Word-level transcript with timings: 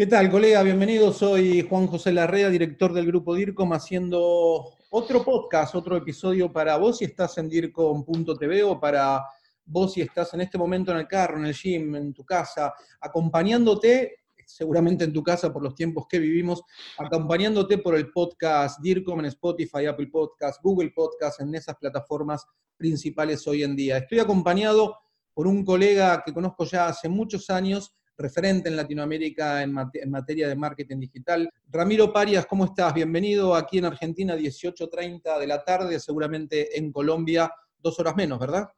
¿Qué 0.00 0.06
tal, 0.06 0.30
colega? 0.30 0.62
Bienvenido. 0.62 1.12
Soy 1.12 1.60
Juan 1.60 1.86
José 1.86 2.10
Larrea, 2.10 2.48
director 2.48 2.94
del 2.94 3.04
grupo 3.04 3.34
DIRCOM, 3.34 3.74
haciendo 3.74 4.72
otro 4.88 5.22
podcast, 5.22 5.74
otro 5.74 5.94
episodio 5.94 6.50
para 6.50 6.78
vos 6.78 6.96
si 6.96 7.04
estás 7.04 7.36
en 7.36 7.50
DIRCOM.tv 7.50 8.62
o 8.62 8.80
para 8.80 9.22
vos 9.66 9.92
si 9.92 10.00
estás 10.00 10.32
en 10.32 10.40
este 10.40 10.56
momento 10.56 10.90
en 10.90 10.96
el 10.96 11.06
carro, 11.06 11.36
en 11.36 11.44
el 11.44 11.52
gym, 11.52 11.96
en 11.96 12.14
tu 12.14 12.24
casa, 12.24 12.72
acompañándote, 12.98 14.20
seguramente 14.46 15.04
en 15.04 15.12
tu 15.12 15.22
casa 15.22 15.52
por 15.52 15.62
los 15.62 15.74
tiempos 15.74 16.06
que 16.08 16.18
vivimos, 16.18 16.62
acompañándote 16.96 17.76
por 17.76 17.94
el 17.94 18.10
podcast 18.10 18.80
DIRCOM 18.80 19.18
en 19.18 19.26
Spotify, 19.26 19.84
Apple 19.84 20.08
Podcast, 20.10 20.62
Google 20.62 20.92
Podcast, 20.96 21.42
en 21.42 21.54
esas 21.54 21.76
plataformas 21.76 22.46
principales 22.74 23.46
hoy 23.46 23.64
en 23.64 23.76
día. 23.76 23.98
Estoy 23.98 24.20
acompañado 24.20 24.96
por 25.34 25.46
un 25.46 25.62
colega 25.62 26.22
que 26.24 26.32
conozco 26.32 26.64
ya 26.64 26.88
hace 26.88 27.06
muchos 27.10 27.50
años, 27.50 27.94
referente 28.20 28.68
en 28.68 28.76
Latinoamérica 28.76 29.62
en, 29.62 29.72
materia 29.72 30.48
de 30.48 30.54
marketing 30.54 30.98
digital. 31.00 31.50
Ramiro 31.68 32.12
Parias, 32.12 32.46
¿cómo 32.46 32.66
estás? 32.66 32.92
Bienvenido 32.94 33.54
aquí 33.54 33.78
en 33.78 33.86
Argentina, 33.86 34.36
18.30 34.36 35.38
de 35.38 35.46
la 35.46 35.64
tarde, 35.64 35.98
seguramente 35.98 36.78
en 36.78 36.92
Colombia, 36.92 37.50
dos 37.78 37.98
horas 37.98 38.14
menos, 38.16 38.38
¿verdad? 38.38 38.68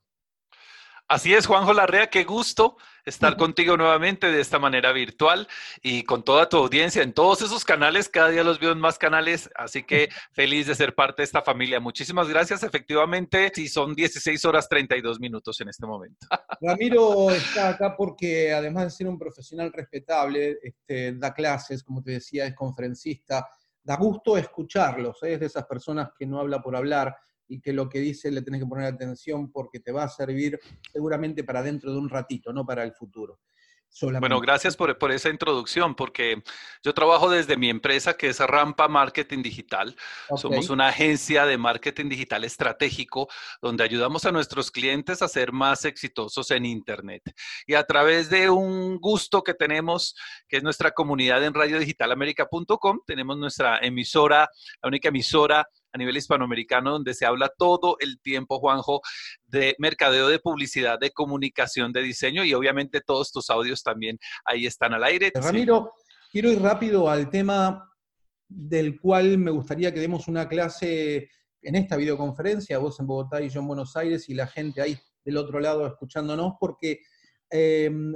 Así 1.13 1.35
es, 1.35 1.47
Juanjo 1.47 1.75
Larrea, 1.75 2.07
qué 2.07 2.25
gusto 2.25 2.79
estar 3.05 3.37
contigo 3.37 3.77
nuevamente 3.77 4.33
de 4.33 4.41
esta 4.41 4.59
manera 4.59 4.93
virtual 4.93 5.47
y 5.83 6.05
con 6.05 6.23
toda 6.23 6.49
tu 6.49 6.57
audiencia 6.57 7.03
en 7.03 7.13
todos 7.13 7.43
esos 7.43 7.67
canales. 7.67 8.09
Cada 8.09 8.31
día 8.31 8.43
los 8.43 8.59
veo 8.59 8.73
en 8.73 8.79
más 8.79 8.97
canales, 8.97 9.51
así 9.55 9.83
que 9.83 10.09
feliz 10.33 10.69
de 10.69 10.75
ser 10.75 10.95
parte 10.95 11.21
de 11.21 11.25
esta 11.25 11.43
familia. 11.43 11.81
Muchísimas 11.81 12.31
gracias. 12.31 12.63
Efectivamente, 12.63 13.53
sí, 13.55 13.69
son 13.69 13.95
16 13.95 14.43
horas 14.47 14.71
32 14.71 15.21
minutos 15.21 15.61
en 15.61 15.69
este 15.69 15.85
momento. 15.85 16.27
Ramiro 16.63 17.31
está 17.31 17.69
acá 17.69 17.95
porque 17.95 18.55
además 18.55 18.85
de 18.85 18.91
ser 18.93 19.07
un 19.07 19.19
profesional 19.19 19.71
respetable, 19.71 20.61
este, 20.63 21.13
da 21.13 21.35
clases, 21.35 21.85
como 21.85 22.03
te 22.03 22.13
decía, 22.13 22.47
es 22.47 22.55
conferencista. 22.55 23.47
Da 23.83 23.97
gusto 23.97 24.39
escucharlos, 24.39 25.23
¿eh? 25.25 25.35
es 25.35 25.41
de 25.41 25.47
esas 25.47 25.67
personas 25.67 26.09
que 26.19 26.25
no 26.25 26.41
habla 26.41 26.63
por 26.63 26.75
hablar 26.75 27.15
y 27.53 27.61
que 27.61 27.75
lo 27.75 27.89
que 27.89 28.01
dice 28.01 28.31
le 28.31 28.41
tenés 28.41 28.63
que 28.63 28.67
poner 28.67 28.87
atención 28.87 29.53
porque 29.53 29.79
te 29.79 29.93
va 29.93 30.05
a 30.05 30.09
servir 30.09 30.59
seguramente 30.91 31.45
para 31.45 31.63
dentro 31.63 31.93
de 31.93 31.99
un 31.99 32.09
ratito, 32.09 32.51
no 32.51 32.65
para 32.65 32.83
el 32.83 32.93
futuro. 32.93 33.41
Bueno, 34.01 34.41
gracias 34.41 34.75
por, 34.75 34.97
por, 34.97 35.13
esa 35.13 35.29
introducción, 35.29 35.95
porque 35.95 36.43
yo 36.83 36.95
trabajo 36.95 37.29
desde 37.29 37.59
mi 37.59 37.69
empresa 37.69 38.15
que 38.15 38.29
es 38.29 38.39
Rampa 38.41 38.89
Marketing 38.89 39.43
Digital. 39.43 39.95
Somos 40.35 40.71
una 40.71 40.89
agencia 40.89 41.45
de 41.45 41.59
marketing 41.59 42.09
digital 42.09 42.43
estratégico 42.45 43.29
donde 43.61 43.85
ayudamos 43.85 44.25
a 44.25 44.33
nuestros 44.33 44.71
clientes 44.71 45.21
a 45.21 45.29
ser 45.29 45.53
más 45.53 45.85
exitosos 45.85 46.51
en 46.53 46.65
Internet. 46.65 47.23
Y 47.67 47.75
a 47.75 47.85
través 47.85 48.31
de 48.31 48.49
un 48.49 48.99
gusto 48.99 49.43
que 49.43 49.53
tenemos, 49.53 50.17
que 50.49 50.57
es 50.57 50.63
nuestra 50.63 50.93
comunidad 50.93 51.45
en 51.45 51.53
radiodigitalamerica.com, 51.53 53.01
tenemos 53.07 53.37
nuestra 53.37 53.79
emisora, 53.83 54.49
la 54.83 54.89
única 54.89 55.11
emisora 55.11 55.69
a 55.93 55.99
nivel 55.99 56.17
hispanoamericano 56.17 56.93
donde 56.93 57.15
se 57.15 57.27
habla 57.27 57.53
todo 57.57 57.97
el 58.01 58.21
tiempo, 58.21 58.59
Juanjo, 58.59 59.01
de 59.47 59.77
mercadeo, 59.79 60.29
de 60.29 60.39
publicidad, 60.39 60.99
de 60.99 61.11
comunicación, 61.11 61.93
de 61.93 62.03
diseño 62.03 62.45
y 62.45 62.55
obviamente 62.55 63.01
todos 63.01 63.31
tus 63.31 63.51
audios 63.51 63.83
también 63.83 64.19
ahí 64.45 64.67
están 64.67 64.95
al 64.95 65.05
aire. 65.05 65.33
Ramiro, 65.35 65.93
quiero 66.31 66.51
ir 66.51 66.61
rápido 66.61 67.09
al 67.09 67.29
tema 67.31 67.89
del 68.49 69.01
cual 69.01 69.39
me 69.39 69.51
gustaría 69.51 69.93
que 69.93 70.01
demos 70.01 70.29
una 70.29 70.49
clase 70.49 71.31
en 71.63 71.75
esta 71.77 71.97
videoconferencia, 71.97 72.79
vos 72.79 72.99
en 73.01 73.07
Bogotá 73.07 73.41
y 73.41 73.49
yo 73.49 73.61
en 73.61 73.69
Buenos 73.69 73.97
Aires 73.97 74.29
y 74.29 74.35
la 74.35 74.47
gente 74.47 74.83
ahí 74.83 74.99
del 75.25 75.37
otro 75.37 75.61
lado 75.61 75.87
escuchándonos, 75.87 76.55
porque 76.59 77.01
em, 77.49 78.15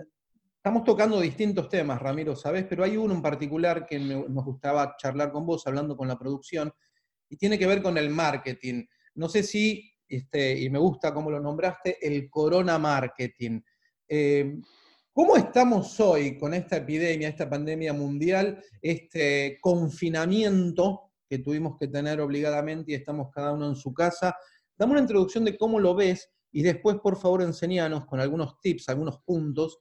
estamos 0.57 0.83
tocando 0.83 1.21
distintos 1.21 1.69
temas, 1.69 2.01
Ramiro, 2.01 2.35
¿sabes? 2.35 2.65
Pero 2.69 2.83
hay 2.83 2.97
uno 2.97 3.15
en 3.15 3.23
particular 3.23 3.87
que 3.87 3.99
nos 4.01 4.45
gustaba 4.45 4.97
charlar 4.99 5.31
con 5.31 5.47
vos, 5.47 5.67
hablando 5.67 5.97
con 5.97 6.09
la 6.09 6.19
producción, 6.19 6.73
y 7.29 7.37
tiene 7.37 7.59
que 7.59 7.67
ver 7.67 7.83
con 7.83 7.99
el 7.99 8.11
marketing. 8.11 8.85
No 9.15 9.29
sé 9.29 9.43
si, 9.43 9.91
este, 10.09 10.59
y 10.59 10.71
me 10.71 10.79
gusta 10.79 11.13
cómo 11.13 11.31
lo 11.31 11.41
nombraste, 11.41 11.99
el 12.07 12.29
corona 12.31 12.79
marketing. 12.79 13.61
Eh, 14.09 14.59
¿Cómo 15.13 15.37
estamos 15.37 15.99
hoy 16.01 16.37
con 16.37 16.53
esta 16.53 16.77
epidemia, 16.77 17.29
esta 17.29 17.49
pandemia 17.49 17.95
mundial, 17.95 18.63
este 18.83 19.59
confinamiento 19.63 21.13
que 21.29 21.39
tuvimos 21.39 21.79
que 21.79 21.89
tener 21.89 22.21
obligadamente 22.21 22.93
y 22.93 22.97
estamos 22.97 23.31
cada 23.33 23.53
uno 23.53 23.67
en 23.67 23.77
su 23.77 23.95
casa? 23.95 24.37
Dame 24.77 24.93
una 24.93 25.01
introducción 25.01 25.45
de 25.45 25.57
cómo 25.57 25.81
lo 25.81 25.95
ves 25.95 26.31
y 26.53 26.63
después, 26.63 26.99
por 27.03 27.19
favor, 27.19 27.43
enseñanos 27.43 28.05
con 28.05 28.21
algunos 28.21 28.61
tips, 28.61 28.91
algunos 28.91 29.21
puntos, 29.23 29.79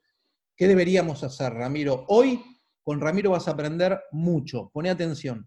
qué 0.56 0.66
deberíamos 0.66 1.22
hacer, 1.22 1.52
Ramiro. 1.52 2.06
Hoy 2.08 2.42
con 2.82 3.00
Ramiro 3.00 3.32
vas 3.32 3.46
a 3.46 3.50
aprender 3.50 4.00
mucho. 4.12 4.70
Pone 4.72 4.88
atención. 4.88 5.46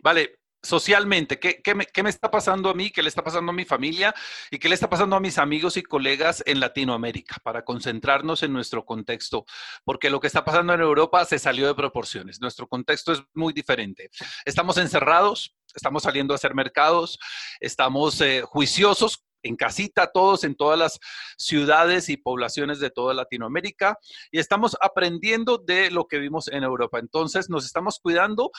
Vale, 0.00 0.28
socialmente, 0.66 1.38
¿qué, 1.38 1.74
me, 1.74 2.10
está 2.10 2.30
pasando 2.30 2.70
a 2.70 2.74
mí? 2.74 2.90
¿Qué 2.90 3.02
le 3.02 3.08
está 3.08 3.22
pasando 3.22 3.50
a 3.50 3.54
mi 3.54 3.64
familia? 3.64 4.14
¿Y 4.50 4.58
qué 4.58 4.68
le 4.68 4.74
está 4.74 4.88
pasando 4.88 5.16
a 5.16 5.20
mis 5.20 5.38
amigos 5.38 5.76
y 5.76 5.82
colegas 5.82 6.42
en 6.46 6.60
Latinoamérica? 6.60 7.36
Para 7.42 7.64
concentrarnos 7.64 8.42
en 8.42 8.52
nuestro 8.52 8.84
contexto, 8.84 9.44
porque 9.84 10.10
lo 10.10 10.20
que 10.20 10.26
está 10.26 10.44
pasando 10.44 10.74
en 10.74 10.80
Europa 10.80 11.24
se 11.24 11.38
salió 11.38 11.66
de 11.66 11.74
proporciones. 11.74 12.40
Nuestro 12.40 12.66
contexto 12.66 13.12
es 13.12 13.22
muy 13.34 13.52
diferente. 13.52 14.10
Estamos 14.44 14.76
encerrados, 14.78 15.56
estamos 15.74 16.02
saliendo 16.02 16.34
a 16.34 16.36
hacer 16.36 16.54
mercados, 16.54 17.18
estamos 17.60 18.20
eh, 18.20 18.42
juiciosos 18.42 19.26
en 19.46 19.56
casita, 19.56 20.10
todos 20.12 20.44
en 20.44 20.54
todas 20.54 20.78
las 20.78 20.98
ciudades 21.38 22.08
y 22.08 22.16
poblaciones 22.16 22.80
de 22.80 22.90
toda 22.90 23.14
Latinoamérica 23.14 23.98
y 24.30 24.38
estamos 24.38 24.76
aprendiendo 24.80 25.58
de 25.58 25.90
lo 25.90 26.06
que 26.06 26.18
vimos 26.18 26.48
en 26.48 26.64
Europa. 26.64 26.98
Entonces 26.98 27.48
nos 27.48 27.64
estamos 27.64 27.98
cuidando 28.00 28.50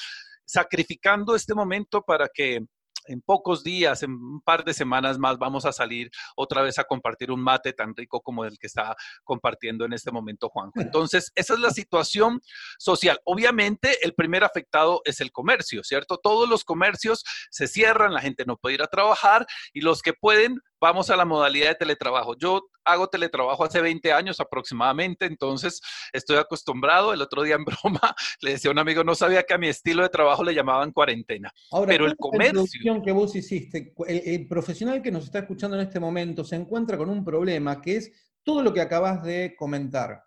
sacrificando 0.48 1.36
este 1.36 1.54
momento 1.54 2.02
para 2.02 2.28
que 2.34 2.66
en 3.08 3.22
pocos 3.22 3.64
días, 3.64 4.04
en 4.04 4.12
un 4.12 4.42
par 4.42 4.64
de 4.64 4.74
semanas 4.74 5.18
más, 5.18 5.38
vamos 5.38 5.66
a 5.66 5.72
salir 5.72 6.12
otra 6.36 6.62
vez 6.62 6.78
a 6.78 6.84
compartir 6.84 7.32
un 7.32 7.42
mate 7.42 7.74
tan 7.74 7.96
rico 7.96 8.22
como 8.22 8.46
el 8.46 8.58
que 8.60 8.68
está 8.68 8.96
compartiendo 9.24 9.86
en 9.86 9.94
este 9.94 10.12
momento 10.12 10.50
Juanjo. 10.50 10.82
Entonces, 10.82 11.32
esa 11.36 11.54
es 11.54 11.60
la 11.60 11.72
situación 11.72 12.42
social. 12.78 13.20
Obviamente, 13.24 14.06
el 14.06 14.14
primer 14.14 14.44
afectado 14.44 15.02
es 15.06 15.22
el 15.22 15.32
comercio, 15.32 15.84
¿cierto? 15.84 16.18
Todos 16.18 16.50
los 16.50 16.64
comercios 16.64 17.24
se 17.50 17.68
cierran, 17.68 18.14
la 18.14 18.22
gente 18.22 18.44
no 18.46 18.58
puede 18.58 18.76
ir 18.76 18.82
a 18.82 18.88
trabajar 18.88 19.46
y 19.74 19.82
los 19.82 20.02
que 20.02 20.14
pueden 20.14 20.60
vamos 20.80 21.10
a 21.10 21.16
la 21.16 21.26
modalidad 21.26 21.70
de 21.70 21.76
teletrabajo. 21.76 22.36
Yo 22.38 22.70
hago 22.84 23.08
teletrabajo 23.08 23.66
hace 23.66 23.82
20 23.82 24.12
años 24.14 24.40
aproximadamente, 24.40 25.26
entonces 25.26 25.82
estoy 26.14 26.38
acostumbrado. 26.38 27.14
El 27.14 27.22
otro 27.22 27.44
día 27.44 27.56
en 27.56 27.66
broma 27.66 28.16
le 28.42 28.52
decía 28.52 28.70
a 28.70 28.74
un 28.74 28.80
amigo, 28.80 29.04
no 29.04 29.16
sabía 29.16 29.44
que 29.44 29.54
a 29.54 29.58
mi 29.58 29.68
estilo 29.68 30.04
de 30.04 30.10
trabajo 30.10 30.44
le 30.44 30.54
llamaban 30.54 30.92
cuarentena. 30.92 31.52
Ahora, 31.72 31.90
Pero 31.90 32.06
el 32.06 32.16
comercio... 32.16 32.94
La 32.94 33.02
que 33.02 33.12
vos 33.12 33.36
hiciste, 33.36 33.94
el, 34.08 34.48
profesional 34.48 35.02
que 35.02 35.12
nos 35.12 35.26
está 35.26 35.40
escuchando 35.40 35.76
en 35.80 35.88
este 35.88 36.00
momento 36.00 36.44
se 36.44 36.56
encuentra 36.56 36.98
con 36.98 37.10
un 37.10 37.24
problema 37.24 37.82
que 37.82 37.98
es 37.98 38.12
todo 38.44 38.64
lo 38.64 38.74
que 38.74 38.82
acabas 38.82 39.24
de 39.24 39.56
comentar. 39.58 40.24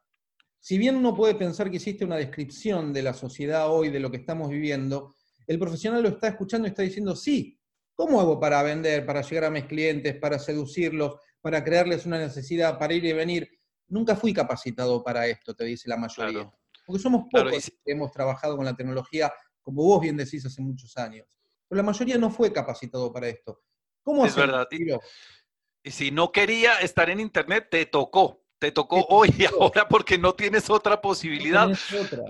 Si 0.58 0.76
bien 0.76 0.96
uno 0.96 1.14
puede 1.14 1.34
pensar 1.34 1.70
que 1.70 1.78
hiciste 1.78 2.04
una 2.04 2.16
descripción 2.16 2.92
de 2.92 3.02
la 3.02 3.14
sociedad 3.14 3.70
hoy, 3.70 3.88
de 3.88 4.00
lo 4.00 4.10
que 4.10 4.18
estamos 4.18 4.50
viviendo, 4.50 5.14
el 5.46 5.58
profesional 5.58 6.02
lo 6.02 6.10
está 6.10 6.28
escuchando 6.28 6.68
y 6.68 6.70
está 6.70 6.82
diciendo, 6.82 7.16
sí, 7.16 7.59
¿Cómo 8.00 8.18
hago 8.18 8.40
para 8.40 8.62
vender, 8.62 9.04
para 9.04 9.20
llegar 9.20 9.44
a 9.44 9.50
mis 9.50 9.66
clientes, 9.66 10.16
para 10.16 10.38
seducirlos, 10.38 11.20
para 11.42 11.62
crearles 11.62 12.06
una 12.06 12.16
necesidad, 12.18 12.78
para 12.78 12.94
ir 12.94 13.04
y 13.04 13.12
venir? 13.12 13.60
Nunca 13.88 14.16
fui 14.16 14.32
capacitado 14.32 15.04
para 15.04 15.26
esto, 15.26 15.52
te 15.52 15.64
dice 15.64 15.86
la 15.86 15.98
mayoría. 15.98 16.50
Porque 16.86 16.98
somos 16.98 17.26
pocos 17.30 17.62
que 17.84 17.92
hemos 17.92 18.10
trabajado 18.10 18.56
con 18.56 18.64
la 18.64 18.74
tecnología, 18.74 19.30
como 19.60 19.82
vos 19.82 20.00
bien 20.00 20.16
decís, 20.16 20.46
hace 20.46 20.62
muchos 20.62 20.96
años. 20.96 21.26
Pero 21.68 21.76
la 21.76 21.82
mayoría 21.82 22.16
no 22.16 22.30
fue 22.30 22.50
capacitado 22.50 23.12
para 23.12 23.28
esto. 23.28 23.60
¿Cómo 24.02 24.24
es 24.24 24.34
verdad. 24.34 24.66
Y, 24.70 25.90
si 25.90 26.10
no 26.10 26.32
quería 26.32 26.80
estar 26.80 27.10
en 27.10 27.20
Internet, 27.20 27.68
te 27.70 27.84
tocó. 27.84 28.46
Te 28.58 28.72
tocó 28.72 29.04
hoy 29.10 29.28
y 29.38 29.44
ahora 29.44 29.86
porque 29.86 30.16
no 30.16 30.32
tienes 30.34 30.70
otra 30.70 31.02
posibilidad. 31.02 31.68
No 31.68 31.76
tienes 31.76 32.06
otra. 32.06 32.24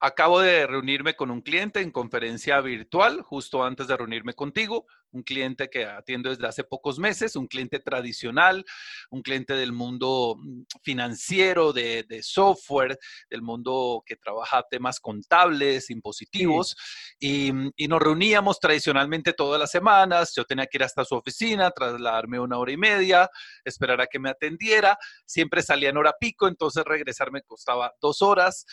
Acabo 0.00 0.40
de 0.40 0.66
reunirme 0.66 1.14
con 1.14 1.30
un 1.30 1.40
cliente 1.40 1.80
en 1.80 1.90
conferencia 1.90 2.60
virtual, 2.60 3.22
justo 3.22 3.64
antes 3.64 3.86
de 3.86 3.96
reunirme 3.96 4.34
contigo, 4.34 4.86
un 5.14 5.22
cliente 5.22 5.70
que 5.70 5.86
atiendo 5.86 6.28
desde 6.28 6.46
hace 6.46 6.64
pocos 6.64 6.98
meses, 6.98 7.36
un 7.36 7.46
cliente 7.46 7.78
tradicional, 7.78 8.64
un 9.10 9.22
cliente 9.22 9.54
del 9.54 9.72
mundo 9.72 10.36
mm, 10.38 10.62
financiero, 10.82 11.72
de, 11.72 12.04
software, 12.22 12.98
del 13.30 13.42
mundo 13.42 14.02
que 14.04 14.16
trabaja 14.16 14.64
temas 14.68 15.00
contables, 15.00 15.88
impositivos, 15.90 16.76
y, 17.18 17.52
mm, 17.52 17.70
y, 17.76 17.88
nos 17.88 18.02
reuníamos 18.02 18.58
tradicionalmente 18.58 19.32
todas 19.32 19.60
las 19.60 19.70
semanas, 19.70 20.34
yo 20.36 20.44
tenía 20.44 20.66
que 20.66 20.78
ir 20.78 20.84
hasta 20.84 21.04
su 21.04 21.14
oficina, 21.14 21.70
trasladarme 21.70 22.40
una 22.40 22.58
hora 22.58 22.72
y 22.72 22.76
media, 22.76 23.30
esperar 23.64 24.00
a 24.00 24.06
que 24.06 24.18
me 24.18 24.30
atendiera, 24.30 24.98
siempre 25.24 25.62
salía 25.62 25.90
en 25.90 25.96
hora 25.96 26.14
pico, 26.18 26.48
entonces 26.48 26.84
regresar 26.84 27.30
me 27.30 27.42
costaba 27.42 27.92
dos 28.00 28.20
horas, 28.20 28.66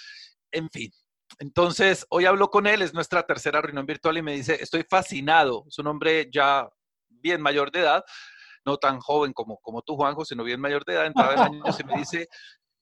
en 0.52 0.70
fin, 0.70 0.92
entonces, 1.42 2.06
hoy 2.10 2.26
hablo 2.26 2.52
con 2.52 2.68
él, 2.68 2.84
es 2.84 2.94
nuestra 2.94 3.24
tercera 3.24 3.64
reunión 3.64 3.88
virtual 3.88 4.16
y 4.16 4.22
me 4.22 4.34
dice, 4.34 4.60
estoy 4.62 4.86
fascinado, 4.88 5.66
es 5.68 5.80
un 5.80 5.88
hombre 5.88 6.30
ya 6.32 6.70
bien 7.10 7.42
mayor 7.42 7.72
de 7.72 7.80
edad, 7.80 8.04
no 8.64 8.78
tan 8.78 9.00
joven 9.00 9.34
como, 9.34 9.58
como 9.58 9.82
tú, 9.82 9.96
Juanjo, 9.96 10.24
sino 10.24 10.44
bien 10.44 10.62
mayor 10.62 10.86
de 10.86 10.94
edad, 10.94 11.08
entraba 11.08 11.34
en 11.34 11.40
años 11.40 11.80
y 11.80 11.84
me 11.84 11.98
dice, 11.98 12.28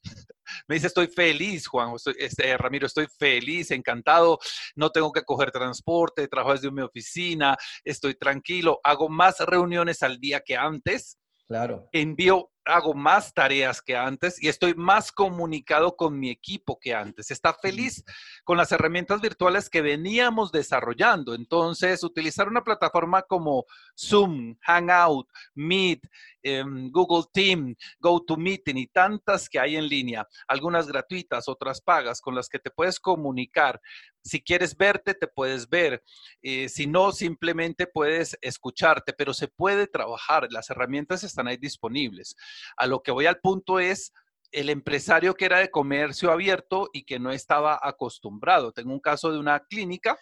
Me 0.68 0.76
dice, 0.76 0.88
estoy 0.88 1.08
feliz, 1.08 1.68
Juan, 1.68 1.94
este, 2.18 2.58
Ramiro, 2.58 2.86
estoy 2.86 3.08
feliz, 3.18 3.72
encantado, 3.72 4.40
no 4.76 4.90
tengo 4.90 5.14
que 5.14 5.24
coger 5.24 5.52
transporte, 5.52 6.28
trabajo 6.28 6.54
desde 6.54 6.70
mi 6.70 6.82
oficina, 6.82 7.56
estoy 7.86 8.16
tranquilo, 8.16 8.82
hago 8.84 9.08
más 9.08 9.40
reuniones 9.40 10.04
al 10.04 10.20
día 10.20 10.42
que 10.42 10.58
antes. 10.58 11.18
Claro. 11.48 11.88
Envío 11.94 12.52
hago 12.70 12.94
más 12.94 13.34
tareas 13.34 13.82
que 13.82 13.96
antes 13.96 14.42
y 14.42 14.48
estoy 14.48 14.74
más 14.76 15.12
comunicado 15.12 15.96
con 15.96 16.20
mi 16.20 16.30
equipo 16.30 16.80
que 16.80 16.94
antes. 16.94 17.32
Está 17.32 17.54
feliz 17.54 18.04
con 18.44 18.58
las 18.58 18.72
herramientas 18.72 19.22
virtuales 19.22 19.70
que 19.70 19.82
veníamos 19.82 20.52
desarrollando. 20.52 21.34
Entonces, 21.34 22.04
utilizar 22.04 22.48
una 22.48 22.64
plataforma 22.64 23.24
como 23.24 23.66
Zoom, 23.98 24.56
Hangout, 24.62 25.28
Meet, 25.56 26.02
em, 26.44 26.90
Google 26.92 27.26
Team, 27.32 27.76
GoToMeeting 28.00 28.78
y 28.78 28.88
tantas 28.88 29.50
que 29.50 29.60
hay 29.60 29.76
en 29.76 29.88
línea, 29.88 30.28
algunas 30.48 30.88
gratuitas, 30.88 31.48
otras 31.48 31.82
pagas, 31.82 32.22
con 32.22 32.36
las 32.36 32.50
que 32.50 32.60
te 32.60 32.72
puedes 32.72 33.00
comunicar. 33.00 33.82
Si 34.24 34.42
quieres 34.42 34.76
verte, 34.76 35.14
te 35.14 35.28
puedes 35.28 35.70
ver. 35.70 36.04
Eh, 36.42 36.70
si 36.70 36.88
no, 36.88 37.12
simplemente 37.12 37.88
puedes 37.88 38.38
escucharte, 38.42 39.14
pero 39.14 39.34
se 39.34 39.48
puede 39.48 39.88
trabajar. 39.88 40.48
Las 40.52 40.70
herramientas 40.70 41.24
están 41.24 41.48
ahí 41.48 41.58
disponibles. 41.58 42.36
A 42.78 42.86
lo 42.88 43.02
que 43.02 43.12
voy 43.12 43.26
al 43.26 43.40
punto 43.40 43.80
es 43.80 44.14
el 44.52 44.70
empresario 44.70 45.36
que 45.36 45.46
era 45.46 45.60
de 45.60 45.70
comercio 45.70 46.32
abierto 46.32 46.90
y 46.94 47.04
que 47.04 47.20
no 47.20 47.32
estaba 47.32 47.80
acostumbrado. 47.82 48.72
Tengo 48.72 48.92
un 48.92 49.00
caso 49.00 49.32
de 49.32 49.40
una 49.40 49.60
clínica 49.60 50.18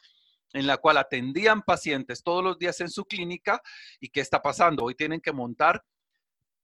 en 0.53 0.67
la 0.67 0.77
cual 0.77 0.97
atendían 0.97 1.61
pacientes 1.61 2.23
todos 2.23 2.43
los 2.43 2.57
días 2.57 2.79
en 2.81 2.89
su 2.89 3.05
clínica 3.05 3.61
y 3.99 4.09
¿qué 4.09 4.21
está 4.21 4.41
pasando? 4.41 4.83
Hoy 4.83 4.95
tienen 4.95 5.21
que 5.21 5.31
montar 5.31 5.83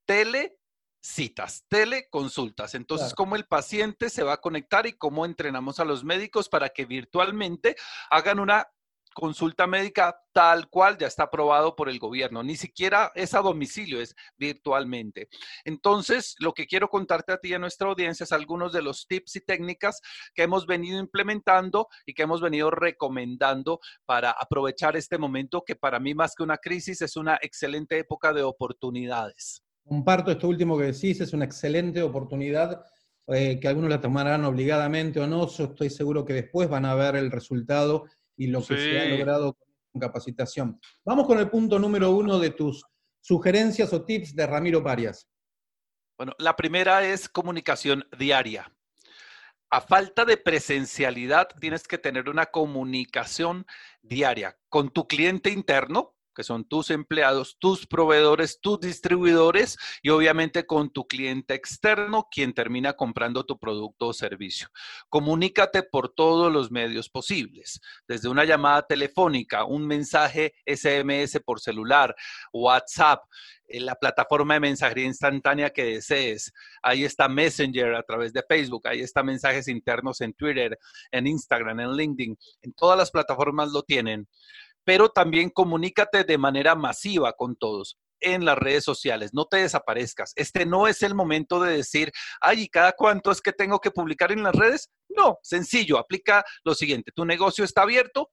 telecitas, 0.05 1.65
teleconsultas. 1.67 2.75
Entonces, 2.75 3.13
¿cómo 3.13 3.35
el 3.35 3.45
paciente 3.45 4.09
se 4.09 4.23
va 4.23 4.33
a 4.33 4.41
conectar 4.41 4.87
y 4.87 4.93
cómo 4.93 5.25
entrenamos 5.25 5.79
a 5.79 5.85
los 5.85 6.03
médicos 6.03 6.49
para 6.49 6.69
que 6.69 6.85
virtualmente 6.85 7.75
hagan 8.09 8.39
una 8.39 8.67
consulta 9.13 9.67
médica 9.67 10.19
tal 10.33 10.67
cual 10.69 10.97
ya 10.97 11.07
está 11.07 11.23
aprobado 11.23 11.75
por 11.75 11.87
el 11.87 11.99
gobierno. 11.99 12.43
Ni 12.43 12.55
siquiera 12.55 13.11
es 13.15 13.33
a 13.33 13.41
domicilio, 13.41 14.01
es 14.01 14.15
virtualmente. 14.37 15.29
Entonces, 15.63 16.35
lo 16.39 16.53
que 16.53 16.65
quiero 16.65 16.89
contarte 16.89 17.31
a 17.31 17.37
ti 17.37 17.49
y 17.49 17.53
a 17.53 17.59
nuestra 17.59 17.87
audiencia 17.87 18.23
es 18.23 18.31
algunos 18.31 18.73
de 18.73 18.81
los 18.81 19.07
tips 19.07 19.37
y 19.37 19.41
técnicas 19.41 20.01
que 20.33 20.43
hemos 20.43 20.65
venido 20.65 20.99
implementando 20.99 21.87
y 22.05 22.13
que 22.13 22.23
hemos 22.23 22.41
venido 22.41 22.71
recomendando 22.71 23.79
para 24.05 24.31
aprovechar 24.31 24.97
este 24.97 25.17
momento 25.17 25.63
que 25.65 25.75
para 25.75 25.99
mí 25.99 26.13
más 26.13 26.35
que 26.35 26.43
una 26.43 26.57
crisis 26.57 27.01
es 27.01 27.15
una 27.15 27.37
excelente 27.41 27.97
época 27.99 28.33
de 28.33 28.43
oportunidades. 28.43 29.62
Comparto 29.85 30.31
esto 30.31 30.47
último 30.47 30.77
que 30.77 30.85
decís, 30.85 31.19
es 31.21 31.33
una 31.33 31.45
excelente 31.45 32.01
oportunidad 32.01 32.85
eh, 33.27 33.59
que 33.59 33.67
algunos 33.67 33.89
la 33.89 34.01
tomarán 34.01 34.43
obligadamente 34.45 35.19
o 35.19 35.27
no. 35.27 35.47
Yo 35.47 35.65
estoy 35.65 35.89
seguro 35.89 36.25
que 36.25 36.33
después 36.33 36.69
van 36.69 36.85
a 36.85 36.95
ver 36.95 37.15
el 37.15 37.31
resultado 37.31 38.05
y 38.35 38.47
lo 38.47 38.59
que 38.59 38.77
se 38.77 38.99
ha 38.99 39.05
logrado 39.05 39.57
con 39.91 40.01
capacitación. 40.01 40.79
Vamos 41.05 41.27
con 41.27 41.39
el 41.39 41.49
punto 41.49 41.79
número 41.79 42.11
uno 42.11 42.39
de 42.39 42.51
tus 42.51 42.83
sugerencias 43.21 43.93
o 43.93 44.03
tips 44.03 44.35
de 44.35 44.47
Ramiro 44.47 44.83
Parias. 44.83 45.29
Bueno, 46.17 46.33
la 46.37 46.55
primera 46.55 47.05
es 47.05 47.29
comunicación 47.29 48.05
diaria. 48.17 48.71
A 49.69 49.81
falta 49.81 50.23
de 50.23 50.37
presencialidad, 50.37 51.47
tienes 51.59 51.87
que 51.87 51.97
tener 51.97 52.29
una 52.29 52.45
comunicación 52.47 53.65
diaria 54.03 54.55
con 54.69 54.91
tu 54.91 55.07
cliente 55.07 55.49
interno, 55.49 56.12
que 56.33 56.43
son 56.43 56.65
tus 56.65 56.89
empleados, 56.89 57.57
tus 57.59 57.87
proveedores, 57.87 58.59
tus 58.59 58.79
distribuidores 58.79 59.77
y 60.01 60.09
obviamente 60.09 60.65
con 60.65 60.89
tu 60.91 61.07
cliente 61.07 61.53
externo, 61.53 62.27
quien 62.29 62.53
termina 62.53 62.93
comprando 62.93 63.45
tu 63.45 63.57
producto 63.57 64.07
o 64.07 64.13
servicio. 64.13 64.69
Comunícate 65.09 65.83
por 65.83 66.09
todos 66.09 66.51
los 66.51 66.71
medios 66.71 67.09
posibles, 67.09 67.81
desde 68.07 68.29
una 68.29 68.45
llamada 68.45 68.85
telefónica, 68.85 69.65
un 69.65 69.85
mensaje 69.87 70.53
SMS 70.65 71.39
por 71.45 71.59
celular, 71.59 72.15
WhatsApp, 72.51 73.23
en 73.67 73.85
la 73.85 73.95
plataforma 73.95 74.53
de 74.55 74.59
mensajería 74.59 75.05
instantánea 75.05 75.69
que 75.71 75.83
desees. 75.83 76.53
Ahí 76.81 77.03
está 77.03 77.27
Messenger 77.27 77.95
a 77.95 78.03
través 78.03 78.33
de 78.33 78.43
Facebook, 78.47 78.87
ahí 78.87 79.01
está 79.01 79.23
mensajes 79.23 79.67
internos 79.67 80.21
en 80.21 80.33
Twitter, 80.33 80.77
en 81.11 81.27
Instagram, 81.27 81.79
en 81.79 81.93
LinkedIn, 81.93 82.37
en 82.61 82.73
todas 82.73 82.97
las 82.97 83.11
plataformas 83.11 83.71
lo 83.71 83.83
tienen 83.83 84.27
pero 84.83 85.09
también 85.09 85.49
comunícate 85.49 86.23
de 86.23 86.37
manera 86.37 86.75
masiva 86.75 87.33
con 87.33 87.55
todos 87.55 87.97
en 88.23 88.45
las 88.45 88.57
redes 88.57 88.83
sociales, 88.83 89.31
no 89.33 89.45
te 89.45 89.57
desaparezcas. 89.57 90.31
Este 90.35 90.65
no 90.65 90.87
es 90.87 91.03
el 91.03 91.13
momento 91.13 91.61
de 91.61 91.75
decir, 91.75 92.11
ay, 92.41 92.61
¿y 92.61 92.69
cada 92.69 92.93
cuánto 92.93 93.31
es 93.31 93.41
que 93.41 93.51
tengo 93.51 93.79
que 93.79 93.91
publicar 93.91 94.31
en 94.31 94.43
las 94.43 94.55
redes? 94.55 94.89
No, 95.09 95.39
sencillo, 95.43 95.97
aplica 95.97 96.43
lo 96.63 96.73
siguiente, 96.73 97.11
tu 97.13 97.25
negocio 97.25 97.65
está 97.65 97.81
abierto, 97.81 98.31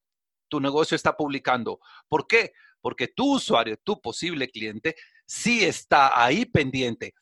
tu 0.48 0.60
negocio 0.60 0.94
está 0.94 1.16
publicando. 1.16 1.80
¿Por 2.08 2.26
qué? 2.26 2.52
Porque 2.80 3.08
tu 3.08 3.34
usuario, 3.34 3.76
tu 3.82 4.00
posible 4.00 4.48
cliente, 4.48 4.94
sí 5.26 5.64
está 5.64 6.22
ahí 6.22 6.46
pendiente 6.46 7.14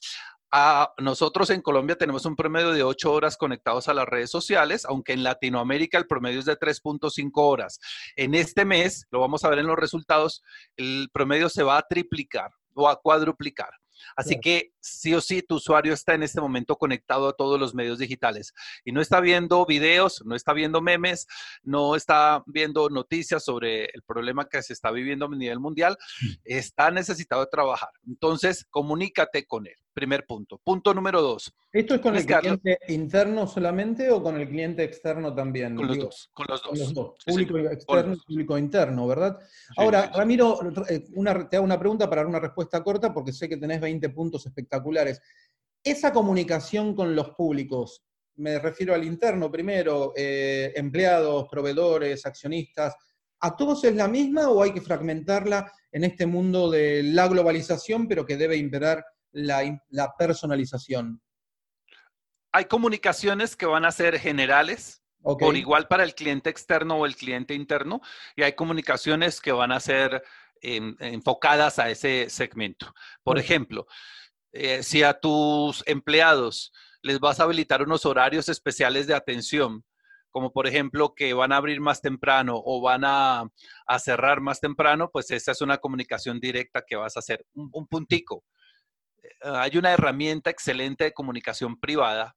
nosotros 0.99 1.51
en 1.51 1.63
Colombia 1.63 1.97
tenemos 1.97 2.25
un 2.25 2.37
promedio 2.37 2.73
de 2.73 2.83
8 2.83 3.13
horas 3.13 3.37
conectados 3.37 3.89
a 3.89 3.95
las 3.95 4.07
redes 4.07 4.31
sociales, 4.31 4.85
aunque 4.85 5.13
en 5.13 5.23
Latinoamérica 5.23 5.99
el 5.99 6.07
promedio 6.07 6.41
es 6.41 6.47
de 6.47 6.59
3.5 6.59 7.31
horas. 7.35 7.81
En 8.17 8.35
este 8.35 8.65
mes, 8.65 9.07
lo 9.11 9.21
vamos 9.21 9.45
a 9.45 9.51
ver 9.51 9.59
en 9.59 9.67
los 9.67 9.77
resultados, 9.77 10.43
el 10.77 11.11
promedio 11.13 11.49
se 11.49 11.63
va 11.63 11.79
a 11.79 11.87
triplicar 11.89 12.51
o 12.75 12.89
a 12.89 13.01
cuadruplicar. 13.01 13.71
Así 14.17 14.39
que 14.41 14.73
sí 14.81 15.15
o 15.15 15.21
sí 15.21 15.43
tu 15.43 15.57
usuario 15.57 15.93
está 15.93 16.15
en 16.15 16.23
este 16.23 16.41
momento 16.41 16.77
conectado 16.77 17.29
a 17.29 17.33
todos 17.33 17.59
los 17.59 17.75
medios 17.75 17.99
digitales 17.99 18.55
y 18.85 18.93
no 18.93 19.01
está 19.01 19.21
viendo 19.21 19.65
videos, 19.67 20.23
no 20.25 20.35
está 20.35 20.53
viendo 20.53 20.81
memes, 20.81 21.27
no 21.63 21.97
está 21.97 22.43
viendo 22.47 22.89
noticias 22.91 23.45
sobre 23.45 23.87
el 23.87 24.03
problema 24.03 24.49
que 24.49 24.63
se 24.63 24.73
está 24.73 24.91
viviendo 24.91 25.27
a 25.27 25.31
nivel 25.31 25.61
mundial, 25.61 25.99
mm. 26.21 26.27
está 26.45 26.91
necesitado 26.91 27.43
de 27.43 27.51
trabajar. 27.51 27.91
Entonces, 28.07 28.67
comunícate 28.71 29.47
con 29.47 29.67
él. 29.67 29.77
Primer 29.99 30.25
punto. 30.25 30.61
Punto 30.63 30.95
número 30.95 31.21
dos. 31.21 31.53
¿Esto 31.73 31.97
es 31.97 32.01
con 32.01 32.15
el 32.15 32.25
cliente 32.25 32.79
interno 32.87 33.49
solamente 33.49 34.13
o 34.13 34.23
con 34.23 34.41
el 34.41 34.49
cliente 34.49 34.85
externo 34.85 35.35
también? 35.35 35.75
Con 35.75 35.89
los 35.89 35.99
dos. 35.99 36.31
Con 36.33 36.47
los 36.49 36.95
dos. 36.95 37.17
Público 37.27 37.59
externo 37.59 38.15
y 38.15 38.21
público 38.21 38.57
interno, 38.57 39.09
¿verdad? 39.09 39.41
Ahora, 39.77 40.09
Ramiro, 40.15 40.57
eh, 40.89 41.01
te 41.51 41.57
hago 41.57 41.65
una 41.65 41.79
pregunta 41.81 42.09
para 42.09 42.21
dar 42.21 42.29
una 42.29 42.39
respuesta 42.39 42.81
corta 42.85 43.13
porque 43.13 43.33
sé 43.33 43.49
que 43.49 43.57
tenés 43.57 43.81
20 43.81 44.09
puntos 44.11 44.47
espectaculares. 44.47 45.21
Esa 45.83 46.13
comunicación 46.13 46.95
con 46.95 47.17
los 47.17 47.31
públicos, 47.31 48.05
me 48.37 48.61
refiero 48.61 48.95
al 48.95 49.03
interno 49.03 49.51
primero, 49.51 50.13
eh, 50.15 50.73
empleados, 50.77 51.49
proveedores, 51.51 52.25
accionistas, 52.25 52.95
¿a 53.41 53.57
todos 53.57 53.83
es 53.83 53.97
la 53.97 54.07
misma 54.07 54.49
o 54.49 54.63
hay 54.63 54.71
que 54.71 54.81
fragmentarla 54.81 55.73
en 55.91 56.05
este 56.05 56.25
mundo 56.25 56.71
de 56.71 57.03
la 57.03 57.27
globalización, 57.27 58.07
pero 58.07 58.25
que 58.25 58.37
debe 58.37 58.57
imperar 58.57 59.05
la, 59.33 60.15
personalización? 60.19 61.23
Hay 62.53 62.65
comunicaciones 62.65 63.57
que 63.57 63.67
van 63.67 63.85
a 63.85 63.93
ser 63.93 64.19
generales, 64.19 65.03
por 65.23 65.57
igual 65.57 65.89
para 65.89 66.05
el 66.05 66.15
cliente 66.15 66.51
externo 66.51 66.97
o 66.97 67.07
el 67.07 67.17
cliente 67.17 67.55
interno, 67.55 68.01
y 68.37 68.43
hay 68.43 68.55
comunicaciones 68.55 69.41
que 69.41 69.53
van 69.53 69.73
a 69.73 69.81
ser 69.81 70.23
enfocadas 70.61 71.79
a 71.79 71.91
ese 71.91 72.29
segmento. 72.31 72.93
Por 73.23 73.39
ejemplo, 73.39 73.87
eh, 74.53 74.83
si 74.83 75.03
a 75.03 75.15
tus 75.15 75.85
empleados 75.87 76.73
les 77.03 77.21
vas 77.21 77.39
a 77.39 77.45
habilitar 77.45 77.83
unos 77.83 78.07
horarios 78.07 78.49
especiales 78.49 79.07
de 79.07 79.15
atención, 79.15 79.85
como 80.31 80.53
por 80.53 80.67
ejemplo 80.67 81.15
que 81.15 81.33
van 81.33 81.53
a 81.53 81.57
abrir 81.57 81.81
más 81.81 82.01
temprano 82.01 82.61
o 82.65 82.81
van 82.81 83.03
a, 83.05 83.45
cerrar 83.99 84.41
más 84.41 84.61
temprano, 84.61 85.11
pues 85.13 85.31
esa 85.31 85.53
es 85.53 85.61
una 85.61 85.79
comunicación 85.79 86.41
directa 86.41 86.83
que 86.87 86.97
vas 86.97 87.17
a 87.17 87.21
hacer. 87.21 87.47
un 87.55 87.87
puntico. 87.87 88.45
Eh, 89.23 89.29
hay 89.43 89.77
una 89.77 89.93
herramienta 89.93 90.51
excelente 90.51 91.05
de 91.05 91.13
comunicación 91.13 91.79
privada 91.79 92.35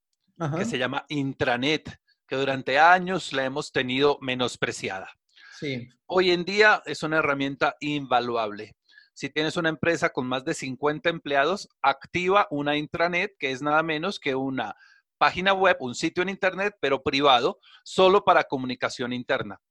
que 0.58 0.66
se 0.66 0.80
llama 0.80 1.06
intranet, 1.08 2.00
que 2.28 2.36
durante 2.36 2.80
años 2.80 3.32
la 3.32 3.46
hemos 3.46 3.72
tenido 3.72 4.18
menospreciada. 4.22 5.12
Sí. 5.60 5.88
Hoy 6.08 6.32
en 6.32 6.46
día 6.46 6.82
es 6.88 7.04
una 7.04 7.20
herramienta 7.20 7.76
invaluable. 7.80 8.76
Si 9.14 9.30
tienes 9.30 9.56
una 9.56 9.70
empresa 9.70 10.10
con 10.10 10.26
más 10.26 10.44
de 10.44 10.56
50 10.56 11.12
empleados, 11.12 11.70
activa 11.84 12.48
una 12.50 12.76
intranet, 12.76 13.36
que 13.38 13.52
es 13.52 13.62
nada 13.62 13.84
menos 13.84 14.20
que 14.20 14.34
una 14.34 14.76
página 15.20 15.54
web, 15.54 15.78
un 15.82 15.94
sitio 15.94 16.24
en 16.24 16.30
Internet, 16.30 16.76
pero 16.82 17.04
privado, 17.04 17.60
solo 17.84 18.24
para 18.24 18.46
comunicación 18.46 19.14
interna. 19.14 19.62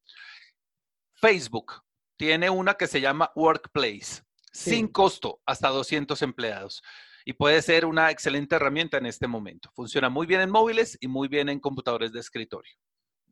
Facebook 1.15 1.83
tiene 2.17 2.49
una 2.51 2.75
que 2.75 2.87
se 2.87 3.01
llama 3.01 3.33
Workplace, 3.35 4.23
sin 4.53 4.89
costo, 4.89 5.41
hasta 5.47 5.69
200 5.69 6.21
empleados 6.23 6.83
y 7.25 7.33
puede 7.33 7.63
ser 7.63 7.85
una 7.85 8.11
excelente 8.11 8.57
herramienta 8.57 8.99
en 8.99 9.07
este 9.07 9.27
momento. 9.27 9.71
Funciona 9.75 10.09
muy 10.09 10.27
bien 10.27 10.41
en 10.41 10.51
móviles 10.51 10.97
y 11.01 11.09
muy 11.09 11.29
bien 11.29 11.49
en 11.49 11.61
computadores 11.61 12.13
de 12.13 12.21
escritorio. 12.21 12.73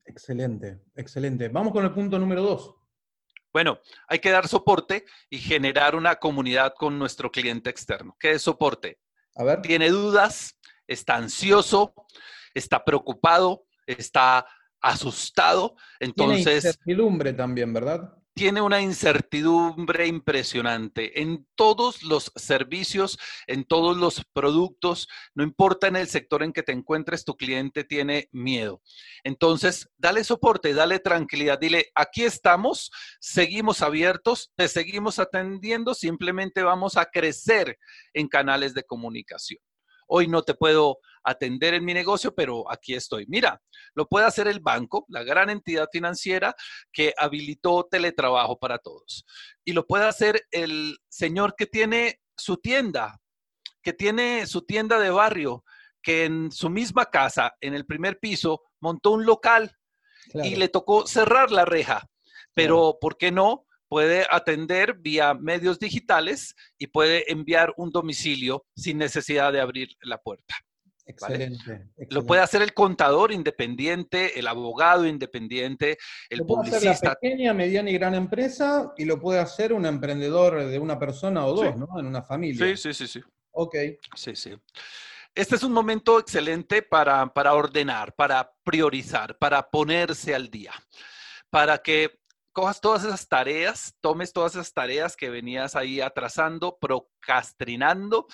Excelente, 0.04 0.80
excelente. 0.94 1.48
Vamos 1.48 1.72
con 1.72 1.84
el 1.84 1.92
punto 1.92 2.18
número 2.18 2.42
dos. 2.42 2.75
Bueno, 3.52 3.80
hay 4.06 4.18
que 4.18 4.30
dar 4.30 4.46
soporte 4.46 5.04
y 5.30 5.38
generar 5.38 5.96
una 5.96 6.16
comunidad 6.16 6.75
con 6.76 6.98
nuestro 6.98 7.30
cliente 7.30 7.70
externo. 7.70 8.16
¿Qué 8.18 8.32
es 8.32 8.42
soporte? 8.42 9.00
A 9.37 9.44
ver. 9.44 9.62
Tiene 9.62 9.88
dudas, 9.88 10.58
está 10.87 11.16
ansioso, 11.16 11.94
está 12.54 12.84
preocupado, 12.84 13.64
está 13.87 14.46
asustado. 14.80 15.76
Entonces. 15.98 16.44
Tiene 16.44 16.56
incertidumbre 16.56 17.32
también, 17.32 17.72
¿verdad? 17.72 18.17
Tiene 18.38 18.61
una 18.61 18.80
incertidumbre 18.80 20.07
impresionante 20.07 21.21
en 21.23 21.45
todos 21.57 22.04
los 22.04 22.30
servicios, 22.37 23.18
en 23.49 23.64
todos 23.64 23.97
los 23.97 24.25
productos, 24.33 25.09
no 25.35 25.42
importa 25.42 25.88
en 25.88 25.97
el 25.97 26.07
sector 26.07 26.45
en 26.45 26.52
que 26.52 26.62
te 26.62 26.71
encuentres, 26.71 27.25
tu 27.25 27.37
cliente 27.37 27.83
tiene 27.83 28.28
miedo. 28.30 28.80
Entonces, 29.25 29.88
dale 29.97 30.23
soporte, 30.23 30.73
dale 30.73 31.00
tranquilidad, 31.00 31.59
dile, 31.59 31.90
aquí 31.97 32.23
estamos, 32.23 32.92
seguimos 33.18 33.83
abiertos, 33.83 34.52
te 34.54 34.68
seguimos 34.68 35.18
atendiendo, 35.18 35.92
simplemente 35.92 36.62
vamos 36.62 36.97
a 36.97 37.07
crecer 37.07 37.76
en 38.14 38.28
canales 38.28 38.73
de 38.73 38.85
comunicación. 38.85 39.61
Hoy 40.09 40.27
no 40.27 40.43
te 40.43 40.55
puedo 40.55 40.99
atender 41.23 41.75
en 41.75 41.85
mi 41.85 41.95
negocio, 41.95 42.35
pero 42.35 42.71
aquí 42.71 42.95
estoy. 42.95 43.27
Mira, 43.29 43.61
lo 43.95 44.07
puede 44.09 44.27
hacer 44.27 44.49
el 44.49 44.61
banco, 44.61 45.05
la 45.09 45.23
gran 45.23 45.50
entidad 45.50 45.88
financiera 45.93 46.55
que 46.93 47.12
habilitó 47.17 47.87
teletrabajo 47.91 48.59
para 48.59 48.79
todos. 48.79 49.25
Y 49.65 49.73
lo 49.73 49.87
puede 49.87 50.07
hacer 50.07 50.47
el 50.50 50.99
señor 51.09 51.55
que 51.57 51.67
tiene 51.67 52.21
su 52.37 52.57
tienda, 52.57 53.21
que 53.83 53.93
tiene 53.93 54.47
su 54.47 54.62
tienda 54.62 54.99
de 54.99 55.11
barrio, 55.11 55.65
que 56.03 56.25
en 56.25 56.50
su 56.50 56.71
misma 56.71 57.07
casa, 57.07 57.55
en 57.61 57.75
el 57.75 57.85
primer 57.85 58.19
piso, 58.19 58.62
montó 58.81 59.11
un 59.11 59.27
local 59.27 59.77
y 60.35 60.57
le 60.57 60.69
tocó 60.69 61.07
cerrar 61.07 61.50
la 61.50 61.65
reja. 61.65 62.09
Pero, 62.55 62.99
¿por 63.00 63.17
qué 63.19 63.31
no? 63.31 63.67
Puede 63.88 64.26
atender 64.30 64.95
vía 64.99 65.35
medios 65.35 65.78
digitales 65.78 66.54
y 66.78 66.88
puede 66.88 67.30
enviar 67.30 67.73
un 67.76 67.90
domicilio 67.90 68.66
sin 68.76 68.99
necesidad 68.99 69.52
de 69.52 69.61
abrir 69.61 69.88
la 70.02 70.18
puerta. 70.18 70.54
Excelente, 71.07 71.88
Lo 72.11 72.26
puede 72.26 72.42
hacer 72.42 72.61
el 72.61 72.75
contador 72.75 73.33
independiente, 73.33 74.38
el 74.38 74.47
abogado 74.47 75.07
independiente, 75.07 75.97
el 76.28 76.40
lo 76.40 76.47
puede 76.47 76.64
publicista. 76.64 76.90
Hacer 76.90 77.09
la 77.09 77.14
pequeña, 77.14 77.54
mediana 77.54 77.88
y 77.88 77.95
gran 77.95 78.14
empresa 78.14 78.92
y 78.95 79.07
lo 79.07 79.18
puede 79.18 79.40
hacer 79.40 79.73
un 79.73 79.87
emprendedor 79.87 80.66
de 80.66 80.78
una 80.78 80.99
persona 80.99 81.47
o 81.47 81.54
dos, 81.54 81.76
¿no? 81.78 81.88
En 81.99 82.04
una 82.04 82.23
familia. 82.23 82.66
Sí, 82.66 82.76
sí, 82.76 82.92
sí, 82.92 83.07
sí. 83.07 83.23
Ok. 83.52 83.75
Sí, 84.14 84.37
sí. 84.37 84.52
Este 85.35 85.57
es 85.57 85.62
un 85.62 85.73
momento 85.73 86.18
excelente 86.18 86.83
para, 86.83 87.33
para 87.33 87.54
ordenar, 87.54 88.14
para 88.14 88.52
priorizar, 88.62 89.38
para 89.38 89.71
ponerse 89.71 90.35
al 90.35 90.50
día, 90.50 90.73
para 91.49 91.78
que 91.78 92.17
cojas 92.59 92.81
todas 92.81 93.05
esas 93.05 93.29
tareas, 93.29 93.95
tomes 94.00 94.33
todas 94.33 94.57
esas 94.57 94.73
tareas 94.73 95.15
que 95.15 95.31
venías 95.31 95.77
ahí 95.77 96.00
atrasando, 96.00 96.77
procrastinando, 96.81 98.27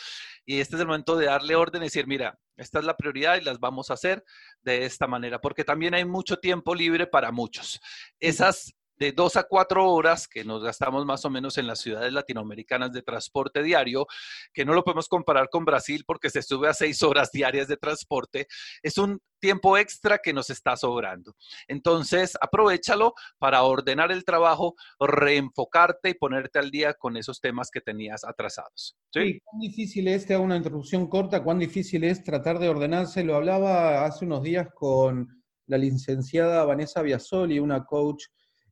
y 0.46 0.60
este 0.60 0.76
es 0.76 0.80
el 0.80 0.86
momento 0.86 1.16
de 1.16 1.26
darle 1.26 1.56
orden 1.56 1.82
y 1.82 1.86
decir, 1.86 2.06
mira, 2.06 2.38
esta 2.56 2.78
es 2.78 2.86
la 2.86 2.96
prioridad 2.96 3.36
y 3.36 3.44
las 3.44 3.60
vamos 3.60 3.90
a 3.90 3.94
hacer 3.94 4.24
de 4.62 4.86
esta 4.86 5.06
manera, 5.06 5.42
porque 5.42 5.62
también 5.62 5.92
hay 5.92 6.06
mucho 6.06 6.38
tiempo 6.38 6.74
libre 6.74 7.06
para 7.06 7.32
muchos. 7.32 7.82
Esas 8.18 8.74
dos 9.12 9.36
a 9.36 9.44
cuatro 9.44 9.90
horas 9.90 10.28
que 10.28 10.44
nos 10.44 10.62
gastamos 10.62 11.04
más 11.04 11.24
o 11.24 11.30
menos 11.30 11.58
en 11.58 11.66
las 11.66 11.80
ciudades 11.80 12.12
latinoamericanas 12.12 12.92
de 12.92 13.02
transporte 13.02 13.62
diario, 13.62 14.06
que 14.52 14.64
no 14.64 14.74
lo 14.74 14.84
podemos 14.84 15.08
comparar 15.08 15.48
con 15.50 15.64
Brasil 15.64 16.04
porque 16.06 16.30
se 16.30 16.42
sube 16.42 16.68
a 16.68 16.74
seis 16.74 17.02
horas 17.02 17.30
diarias 17.32 17.68
de 17.68 17.76
transporte, 17.76 18.46
es 18.82 18.98
un 18.98 19.20
tiempo 19.40 19.76
extra 19.76 20.18
que 20.18 20.32
nos 20.32 20.48
está 20.48 20.74
sobrando. 20.74 21.36
Entonces, 21.68 22.32
aprovechalo 22.40 23.12
para 23.38 23.62
ordenar 23.62 24.10
el 24.10 24.24
trabajo, 24.24 24.74
reenfocarte 24.98 26.08
y 26.10 26.14
ponerte 26.14 26.58
al 26.58 26.70
día 26.70 26.94
con 26.94 27.18
esos 27.18 27.42
temas 27.42 27.70
que 27.70 27.82
tenías 27.82 28.24
atrasados. 28.24 28.96
¿Sí? 29.12 29.40
¿Cuán 29.44 29.60
difícil 29.60 30.08
es, 30.08 30.24
te 30.24 30.32
hago 30.32 30.44
una 30.44 30.56
introducción 30.56 31.08
corta, 31.08 31.44
cuán 31.44 31.58
difícil 31.58 32.04
es 32.04 32.24
tratar 32.24 32.58
de 32.58 32.70
ordenarse? 32.70 33.22
Lo 33.22 33.36
hablaba 33.36 34.06
hace 34.06 34.24
unos 34.24 34.42
días 34.42 34.68
con 34.74 35.28
la 35.66 35.78
licenciada 35.78 36.64
Vanessa 36.64 37.02
Biasoli, 37.02 37.58
una 37.58 37.84
coach 37.84 38.24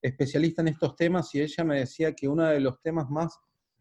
especialista 0.02 0.62
en 0.62 0.68
estos 0.68 0.96
temas 0.96 1.32
y 1.34 1.40
ella 1.40 1.64
me 1.64 1.78
decía 1.78 2.12
que 2.12 2.28
uno 2.28 2.44
de 2.44 2.60
los 2.60 2.80
temas 2.80 3.08
más 3.08 3.38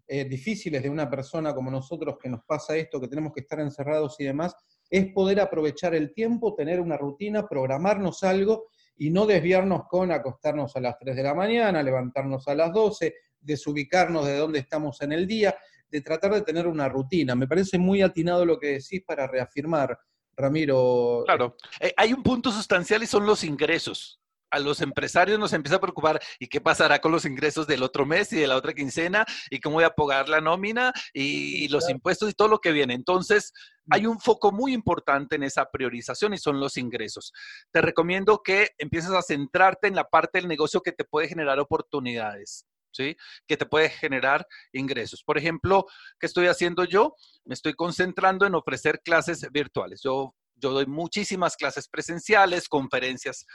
eh, 0.08 0.26
difíciles 0.26 0.84
de 0.84 0.90
una 0.90 1.10
persona 1.10 1.54
como 1.54 1.72
nosotros 1.72 2.18
que 2.22 2.30
nos 2.30 2.44
pasa 2.46 2.76
esto, 2.76 3.02
que 3.02 3.08
tenemos 3.08 3.34
que 3.34 3.42
estar 3.42 3.60
encerrados 3.60 4.20
y 4.20 4.26
demás, 4.26 4.56
es 4.90 5.12
poder 5.14 5.40
aprovechar 5.40 5.96
el 5.96 6.14
tiempo, 6.14 6.54
tener 6.54 6.80
una 6.80 6.98
rutina, 6.98 7.48
programarnos 7.48 8.22
algo 8.24 8.68
y 8.98 9.10
no 9.10 9.26
desviarnos 9.26 9.84
con 9.90 10.12
acostarnos 10.12 10.76
a 10.76 10.82
las 10.82 11.00
3 11.00 11.16
de 11.16 11.24
la 11.24 11.34
mañana, 11.34 11.82
levantarnos 11.82 12.48
a 12.48 12.56
las 12.56 12.72
12, 12.74 13.16
desubicarnos 13.40 14.26
de 14.26 14.36
dónde 14.36 14.60
estamos 14.60 15.02
en 15.02 15.14
el 15.14 15.26
día, 15.26 15.56
de 15.90 16.02
tratar 16.02 16.34
de 16.34 16.42
tener 16.42 16.68
una 16.68 16.88
rutina. 16.88 17.34
Me 17.34 17.48
parece 17.48 17.78
muy 17.78 18.02
atinado 18.02 18.46
lo 18.46 18.60
que 18.60 18.74
decís 18.74 19.02
para 19.08 19.28
reafirmar, 19.28 19.98
Ramiro. 20.36 21.24
Claro, 21.26 21.56
eh, 21.80 21.94
hay 21.96 22.14
un 22.14 22.22
punto 22.22 22.52
sustancial 22.52 23.02
y 23.02 23.08
son 23.08 23.26
los 23.26 23.44
ingresos 23.44 24.21
a 24.52 24.60
los 24.60 24.82
empresarios 24.82 25.40
nos 25.40 25.54
empieza 25.54 25.78
a 25.78 25.82
preocupar 25.82 26.22
y 26.38 26.48
qué 26.48 26.62
pasará 26.62 27.00
con 27.00 27.12
los 27.12 27.26
ingresos 27.26 27.66
del 27.66 27.84
otro 27.84 28.06
mes 28.06 28.32
y 28.34 28.40
de 28.40 28.48
la 28.48 28.58
otra 28.58 28.74
quincena 28.74 29.26
y 29.50 29.60
cómo 29.60 29.76
voy 29.76 29.86
a 29.86 29.92
pagar 29.92 30.30
la 30.30 30.42
nómina 30.42 30.94
y, 31.14 31.68
los 31.70 31.90
impuestos 31.90 32.30
y 32.30 32.34
todo 32.34 32.50
lo 32.50 32.60
que 32.60 32.74
viene. 32.74 32.94
Entonces, 32.94 33.54
mm. 33.86 33.94
hay 33.94 34.06
un 34.06 34.20
foco 34.20 34.52
muy 34.52 34.74
importante 34.74 35.38
en 35.38 35.44
esa 35.44 35.70
priorización 35.72 36.34
y 36.34 36.38
son 36.38 36.60
los 36.60 36.76
ingresos. 36.76 37.32
Te 37.72 37.82
recomiendo 37.82 38.42
que 38.44 38.70
empieces 38.78 39.12
a 39.12 39.22
centrarte 39.22 39.88
en 39.88 39.96
la 39.96 40.04
parte 40.04 40.40
del 40.40 40.50
negocio 40.50 40.82
que 40.82 40.92
te 40.92 41.06
puede 41.06 41.30
generar 41.30 41.60
oportunidades. 41.60 42.66
¿Sí? 42.94 43.16
Que 43.48 43.56
te 43.56 43.66
puede 43.66 43.90
generar 43.90 44.46
ingresos. 44.74 45.24
Por 45.24 45.38
ejemplo, 45.38 45.86
¿qué 46.20 46.26
estoy 46.26 46.48
haciendo 46.48 46.84
yo? 46.84 47.16
Me 47.46 47.54
estoy 47.54 47.74
concentrando 47.74 48.46
en 48.46 48.54
ofrecer 48.54 49.00
clases 49.02 49.50
virtuales. 49.50 50.02
Yo, 50.04 50.36
yo 50.56 50.72
doy 50.72 50.86
muchísimas 50.88 51.56
clases 51.56 51.88
presenciales, 51.88 52.68
conferencias 52.68 53.46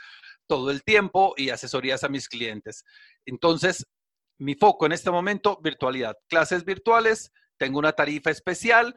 todo 0.47 0.71
el 0.71 0.83
tiempo 0.83 1.35
y 1.37 1.51
asesorías 1.51 2.05
a 2.05 2.09
mis 2.09 2.29
clientes. 2.29 2.85
Entonces, 3.25 3.87
mi 4.39 4.55
foco 4.55 4.87
en 4.87 4.93
este 4.93 5.11
momento, 5.11 5.59
virtualidad. 5.63 6.17
Clases 6.29 6.65
virtuales, 6.65 7.33
tengo 7.57 7.79
una 7.79 7.93
tarifa 7.93 8.31
especial 8.31 8.95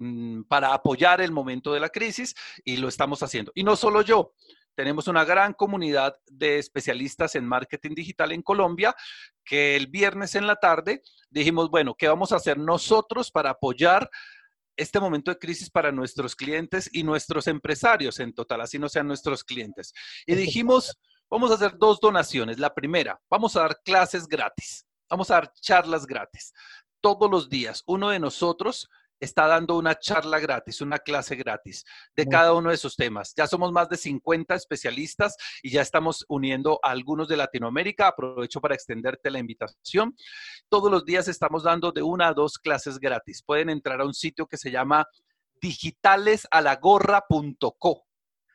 mm, 0.00 0.42
para 0.42 0.74
apoyar 0.74 1.20
el 1.20 1.32
momento 1.32 1.72
de 1.72 1.80
la 1.80 1.88
crisis 1.88 2.34
y 2.64 2.76
lo 2.76 2.88
estamos 2.88 3.22
haciendo. 3.22 3.52
Y 3.54 3.64
no 3.64 3.76
solo 3.76 4.02
yo, 4.02 4.34
tenemos 4.74 5.08
una 5.08 5.24
gran 5.24 5.52
comunidad 5.52 6.14
de 6.26 6.58
especialistas 6.58 7.34
en 7.34 7.46
marketing 7.46 7.94
digital 7.94 8.32
en 8.32 8.42
Colombia 8.42 8.94
que 9.44 9.76
el 9.76 9.86
viernes 9.88 10.34
en 10.34 10.46
la 10.46 10.56
tarde 10.56 11.02
dijimos, 11.30 11.70
bueno, 11.70 11.94
¿qué 11.94 12.08
vamos 12.08 12.32
a 12.32 12.36
hacer 12.36 12.58
nosotros 12.58 13.30
para 13.30 13.50
apoyar 13.50 14.10
este 14.76 15.00
momento 15.00 15.30
de 15.30 15.38
crisis 15.38 15.70
para 15.70 15.92
nuestros 15.92 16.34
clientes 16.34 16.88
y 16.92 17.02
nuestros 17.02 17.46
empresarios 17.46 18.20
en 18.20 18.32
total, 18.32 18.62
así 18.62 18.78
no 18.78 18.88
sean 18.88 19.06
nuestros 19.06 19.44
clientes. 19.44 19.92
Y 20.26 20.34
dijimos, 20.34 20.98
vamos 21.30 21.50
a 21.50 21.54
hacer 21.54 21.76
dos 21.78 22.00
donaciones. 22.00 22.58
La 22.58 22.74
primera, 22.74 23.20
vamos 23.30 23.56
a 23.56 23.60
dar 23.60 23.80
clases 23.84 24.26
gratis, 24.26 24.86
vamos 25.08 25.30
a 25.30 25.34
dar 25.34 25.52
charlas 25.60 26.06
gratis. 26.06 26.52
Todos 27.00 27.30
los 27.30 27.48
días, 27.48 27.82
uno 27.86 28.10
de 28.10 28.20
nosotros 28.20 28.88
está 29.24 29.46
dando 29.46 29.76
una 29.76 29.98
charla 29.98 30.40
gratis, 30.40 30.80
una 30.80 30.98
clase 30.98 31.36
gratis 31.36 31.84
de 32.16 32.26
cada 32.26 32.54
uno 32.54 32.70
de 32.70 32.74
esos 32.74 32.96
temas. 32.96 33.32
Ya 33.36 33.46
somos 33.46 33.70
más 33.70 33.88
de 33.88 33.96
50 33.96 34.54
especialistas 34.54 35.36
y 35.62 35.70
ya 35.70 35.82
estamos 35.82 36.24
uniendo 36.28 36.80
a 36.82 36.90
algunos 36.90 37.28
de 37.28 37.36
Latinoamérica. 37.36 38.08
Aprovecho 38.08 38.60
para 38.60 38.74
extenderte 38.74 39.30
la 39.30 39.38
invitación. 39.38 40.16
Todos 40.68 40.90
los 40.90 41.04
días 41.04 41.28
estamos 41.28 41.62
dando 41.62 41.92
de 41.92 42.02
una 42.02 42.28
a 42.28 42.34
dos 42.34 42.58
clases 42.58 42.98
gratis. 42.98 43.42
Pueden 43.44 43.70
entrar 43.70 44.00
a 44.00 44.04
un 44.04 44.14
sitio 44.14 44.46
que 44.46 44.56
se 44.56 44.70
llama 44.70 45.06
digitalesalagorra.co. 45.60 48.04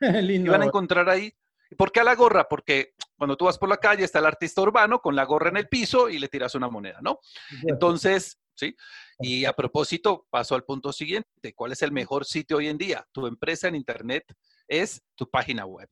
y 0.00 0.48
van 0.48 0.62
a 0.62 0.66
encontrar 0.66 1.08
ahí 1.08 1.32
¿Por 1.76 1.92
qué 1.92 2.00
a 2.00 2.04
la 2.04 2.14
gorra? 2.14 2.48
Porque 2.48 2.94
cuando 3.16 3.36
tú 3.36 3.44
vas 3.44 3.58
por 3.58 3.68
la 3.68 3.76
calle 3.76 4.04
está 4.04 4.20
el 4.20 4.26
artista 4.26 4.62
urbano 4.62 5.00
con 5.00 5.14
la 5.14 5.24
gorra 5.24 5.50
en 5.50 5.58
el 5.58 5.68
piso 5.68 6.08
y 6.08 6.18
le 6.18 6.28
tiras 6.28 6.54
una 6.54 6.68
moneda, 6.68 7.00
¿no? 7.02 7.20
Entonces, 7.66 8.38
¿sí? 8.58 8.74
Y 9.20 9.44
a 9.44 9.52
propósito, 9.52 10.26
paso 10.30 10.54
al 10.54 10.64
punto 10.64 10.92
siguiente. 10.92 11.54
¿Cuál 11.54 11.72
es 11.72 11.82
el 11.82 11.92
mejor 11.92 12.24
sitio 12.24 12.58
hoy 12.58 12.68
en 12.68 12.78
día? 12.78 13.06
Tu 13.12 13.26
empresa 13.26 13.68
en 13.68 13.76
Internet 13.76 14.24
es 14.66 15.02
tu 15.14 15.28
página 15.30 15.64
web, 15.64 15.88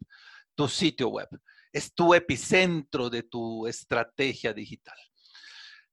tu 0.55 0.69
sitio 0.69 1.09
web. 1.09 1.29
Es 1.73 1.95
tu 1.95 2.15
epicentro 2.15 3.11
de 3.11 3.23
tu 3.23 3.67
estrategia 3.67 4.53
digital. 4.53 4.97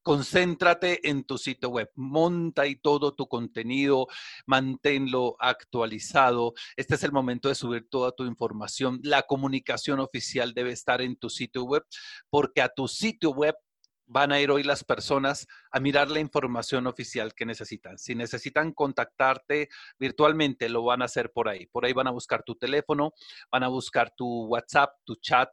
Concéntrate 0.01 1.09
en 1.09 1.23
tu 1.23 1.37
sitio 1.37 1.69
web, 1.69 1.89
monta 1.95 2.67
y 2.67 2.75
todo 2.75 3.15
tu 3.15 3.27
contenido, 3.27 4.07
manténlo 4.45 5.37
actualizado. 5.39 6.53
Este 6.75 6.95
es 6.95 7.03
el 7.03 7.13
momento 7.13 7.47
de 7.47 7.55
subir 7.55 7.87
toda 7.89 8.11
tu 8.11 8.25
información. 8.25 8.99
La 9.01 9.21
comunicación 9.21 10.01
oficial 10.01 10.53
debe 10.53 10.73
estar 10.73 11.01
en 11.01 11.15
tu 11.15 11.29
sitio 11.29 11.63
web 11.63 11.83
porque 12.29 12.61
a 12.61 12.67
tu 12.67 12.89
sitio 12.89 13.29
web 13.31 13.55
van 14.05 14.31
a 14.31 14.39
ir 14.39 14.51
hoy 14.51 14.63
las 14.63 14.83
personas 14.83 15.47
a 15.71 15.79
mirar 15.79 16.09
la 16.09 16.19
información 16.19 16.87
oficial 16.87 17.33
que 17.33 17.45
necesitan. 17.45 17.97
Si 17.97 18.15
necesitan 18.15 18.73
contactarte 18.73 19.69
virtualmente, 19.97 20.69
lo 20.69 20.83
van 20.83 21.01
a 21.01 21.05
hacer 21.05 21.31
por 21.31 21.49
ahí. 21.49 21.65
Por 21.67 21.85
ahí 21.85 21.93
van 21.93 22.07
a 22.07 22.11
buscar 22.11 22.43
tu 22.43 22.55
teléfono, 22.55 23.13
van 23.51 23.63
a 23.63 23.67
buscar 23.67 24.13
tu 24.15 24.45
WhatsApp, 24.45 24.91
tu 25.03 25.15
chat, 25.15 25.49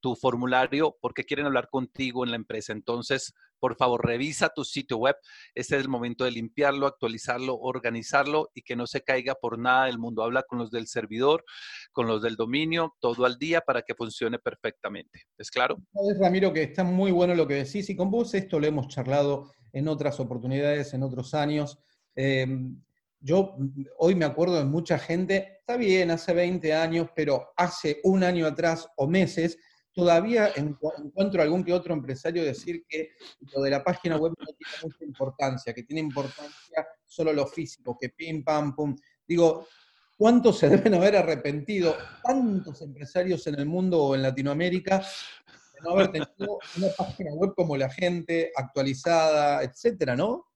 tu 0.00 0.14
formulario, 0.14 0.96
porque 1.00 1.24
quieren 1.24 1.46
hablar 1.46 1.68
contigo 1.70 2.24
en 2.24 2.30
la 2.30 2.36
empresa. 2.36 2.72
Entonces, 2.72 3.34
por 3.64 3.76
favor, 3.76 4.06
revisa 4.06 4.50
tu 4.50 4.62
sitio 4.62 4.98
web. 4.98 5.16
Este 5.54 5.76
es 5.76 5.80
el 5.80 5.88
momento 5.88 6.24
de 6.24 6.30
limpiarlo, 6.30 6.86
actualizarlo, 6.86 7.56
organizarlo 7.56 8.50
y 8.52 8.60
que 8.60 8.76
no 8.76 8.86
se 8.86 9.00
caiga 9.00 9.36
por 9.36 9.58
nada 9.58 9.86
del 9.86 9.98
mundo. 9.98 10.22
Habla 10.22 10.42
con 10.42 10.58
los 10.58 10.70
del 10.70 10.86
servidor, 10.86 11.46
con 11.90 12.06
los 12.06 12.20
del 12.20 12.36
dominio, 12.36 12.94
todo 13.00 13.24
al 13.24 13.38
día 13.38 13.62
para 13.62 13.80
que 13.80 13.94
funcione 13.94 14.38
perfectamente. 14.38 15.22
¿Es 15.38 15.50
claro? 15.50 15.78
Ramiro, 16.20 16.52
que 16.52 16.64
está 16.64 16.84
muy 16.84 17.10
bueno 17.10 17.34
lo 17.34 17.48
que 17.48 17.54
decís 17.54 17.88
y 17.88 17.96
con 17.96 18.10
vos 18.10 18.34
esto 18.34 18.60
lo 18.60 18.66
hemos 18.66 18.88
charlado 18.88 19.50
en 19.72 19.88
otras 19.88 20.20
oportunidades, 20.20 20.92
en 20.92 21.02
otros 21.02 21.32
años. 21.32 21.78
Em, 22.14 22.78
yo 23.18 23.56
hoy 23.96 24.14
me 24.14 24.26
acuerdo 24.26 24.58
de 24.58 24.66
mucha 24.66 24.98
gente, 24.98 25.56
está 25.60 25.78
bien, 25.78 26.10
hace 26.10 26.34
20 26.34 26.74
años, 26.74 27.08
pero 27.16 27.54
hace 27.56 28.02
un 28.04 28.24
año 28.24 28.46
atrás 28.46 28.86
o 28.98 29.06
meses, 29.06 29.56
todavía 29.94 30.50
encuentro 30.56 31.40
algún 31.40 31.64
que 31.64 31.72
otro 31.72 31.94
empresario 31.94 32.44
decir 32.44 32.84
que 32.88 33.12
lo 33.54 33.62
de 33.62 33.70
la 33.70 33.82
página 33.82 34.16
web 34.16 34.34
no 34.38 34.46
tiene 34.46 34.72
mucha 34.82 35.04
importancia, 35.04 35.72
que 35.72 35.84
tiene 35.84 36.00
importancia 36.00 36.86
solo 37.06 37.32
lo 37.32 37.46
físico, 37.46 37.96
que 37.98 38.10
pim, 38.10 38.42
pam, 38.42 38.74
pum. 38.74 38.96
Digo, 39.26 39.68
¿cuántos 40.16 40.58
se 40.58 40.68
deben 40.68 40.94
haber 40.94 41.16
arrepentido 41.16 41.96
tantos 42.22 42.82
empresarios 42.82 43.46
en 43.46 43.54
el 43.54 43.66
mundo 43.66 44.02
o 44.02 44.14
en 44.16 44.22
Latinoamérica 44.22 44.98
de 44.98 45.80
no 45.82 45.90
haber 45.90 46.10
tenido 46.10 46.58
una 46.76 46.88
página 46.96 47.32
web 47.32 47.54
como 47.54 47.76
la 47.76 47.88
gente, 47.88 48.50
actualizada, 48.56 49.62
etcétera, 49.62 50.16
¿no? 50.16 50.48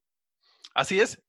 Así 0.75 1.01
es, 1.01 1.21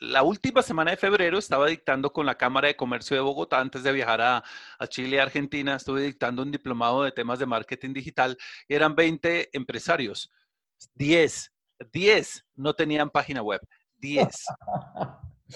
la 0.00 0.22
última 0.22 0.62
semana 0.62 0.92
de 0.92 0.96
febrero 0.96 1.38
estaba 1.38 1.66
dictando 1.66 2.12
con 2.12 2.26
la 2.26 2.36
Cámara 2.36 2.68
de 2.68 2.76
Comercio 2.76 3.16
de 3.16 3.22
Bogotá, 3.22 3.60
antes 3.60 3.82
de 3.82 3.92
viajar 3.92 4.20
a, 4.20 4.44
Chile 4.88 5.16
y 5.16 5.18
Argentina, 5.18 5.74
estuve 5.74 6.02
dictando 6.02 6.42
un 6.42 6.52
diplomado 6.52 7.02
de 7.02 7.12
temas 7.12 7.38
de 7.38 7.46
marketing 7.46 7.92
digital 7.92 8.38
y 8.68 8.74
eran 8.74 8.94
20 8.94 9.50
empresarios, 9.52 10.30
10, 10.94 11.52
10 11.92 12.46
no 12.54 12.74
tenían 12.74 13.10
página 13.10 13.42
web, 13.42 13.60
10. 13.96 14.28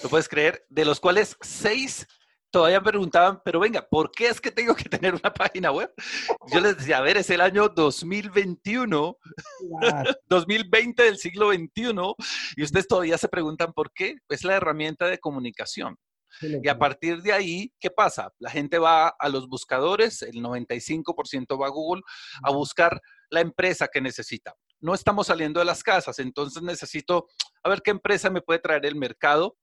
¿Tú 0.01 0.09
puedes 0.09 0.27
creer? 0.27 0.65
De 0.69 0.83
los 0.83 0.99
cuales 0.99 1.37
6 1.41 2.07
todavía 2.53 2.79
me 2.79 2.91
preguntaban, 2.91 3.41
pero 3.43 3.59
venga, 3.59 3.81
¿por 3.81 4.11
qué 4.11 4.27
es 4.27 4.39
que 4.39 4.51
tengo 4.51 4.75
que 4.75 4.87
tener 4.87 5.15
una 5.15 5.33
página 5.33 5.71
web? 5.71 5.91
Yo 6.53 6.59
les 6.59 6.77
decía, 6.77 6.99
a 6.99 7.01
ver, 7.01 7.17
es 7.17 7.31
el 7.31 7.41
año 7.41 7.67
2021, 7.67 9.17
2020 10.29 11.03
del 11.03 11.17
siglo 11.17 11.51
XXI, 11.51 12.13
y 12.55 12.63
ustedes 12.63 12.87
todavía 12.87 13.17
se 13.17 13.27
preguntan 13.27 13.73
por 13.73 13.91
qué. 13.91 14.17
Es 14.29 14.43
la 14.43 14.55
herramienta 14.55 15.07
de 15.07 15.17
comunicación. 15.17 15.97
Y 16.41 16.67
a 16.67 16.77
partir 16.77 17.21
de 17.21 17.33
ahí, 17.33 17.73
¿qué 17.79 17.89
pasa? 17.89 18.31
La 18.39 18.49
gente 18.49 18.77
va 18.77 19.07
a 19.07 19.29
los 19.29 19.47
buscadores, 19.47 20.21
el 20.21 20.35
95% 20.35 21.59
va 21.59 21.67
a 21.67 21.71
Google 21.71 22.01
a 22.43 22.51
buscar 22.51 23.01
la 23.29 23.41
empresa 23.41 23.87
que 23.87 24.01
necesita. 24.01 24.53
No 24.79 24.93
estamos 24.93 25.27
saliendo 25.27 25.59
de 25.59 25.65
las 25.65 25.81
casas, 25.81 26.19
entonces 26.19 26.61
necesito 26.61 27.27
a 27.63 27.69
ver 27.69 27.81
qué 27.81 27.91
empresa 27.91 28.29
me 28.29 28.41
puede 28.41 28.59
traer 28.59 28.85
el 28.85 28.95
mercado 28.95 29.57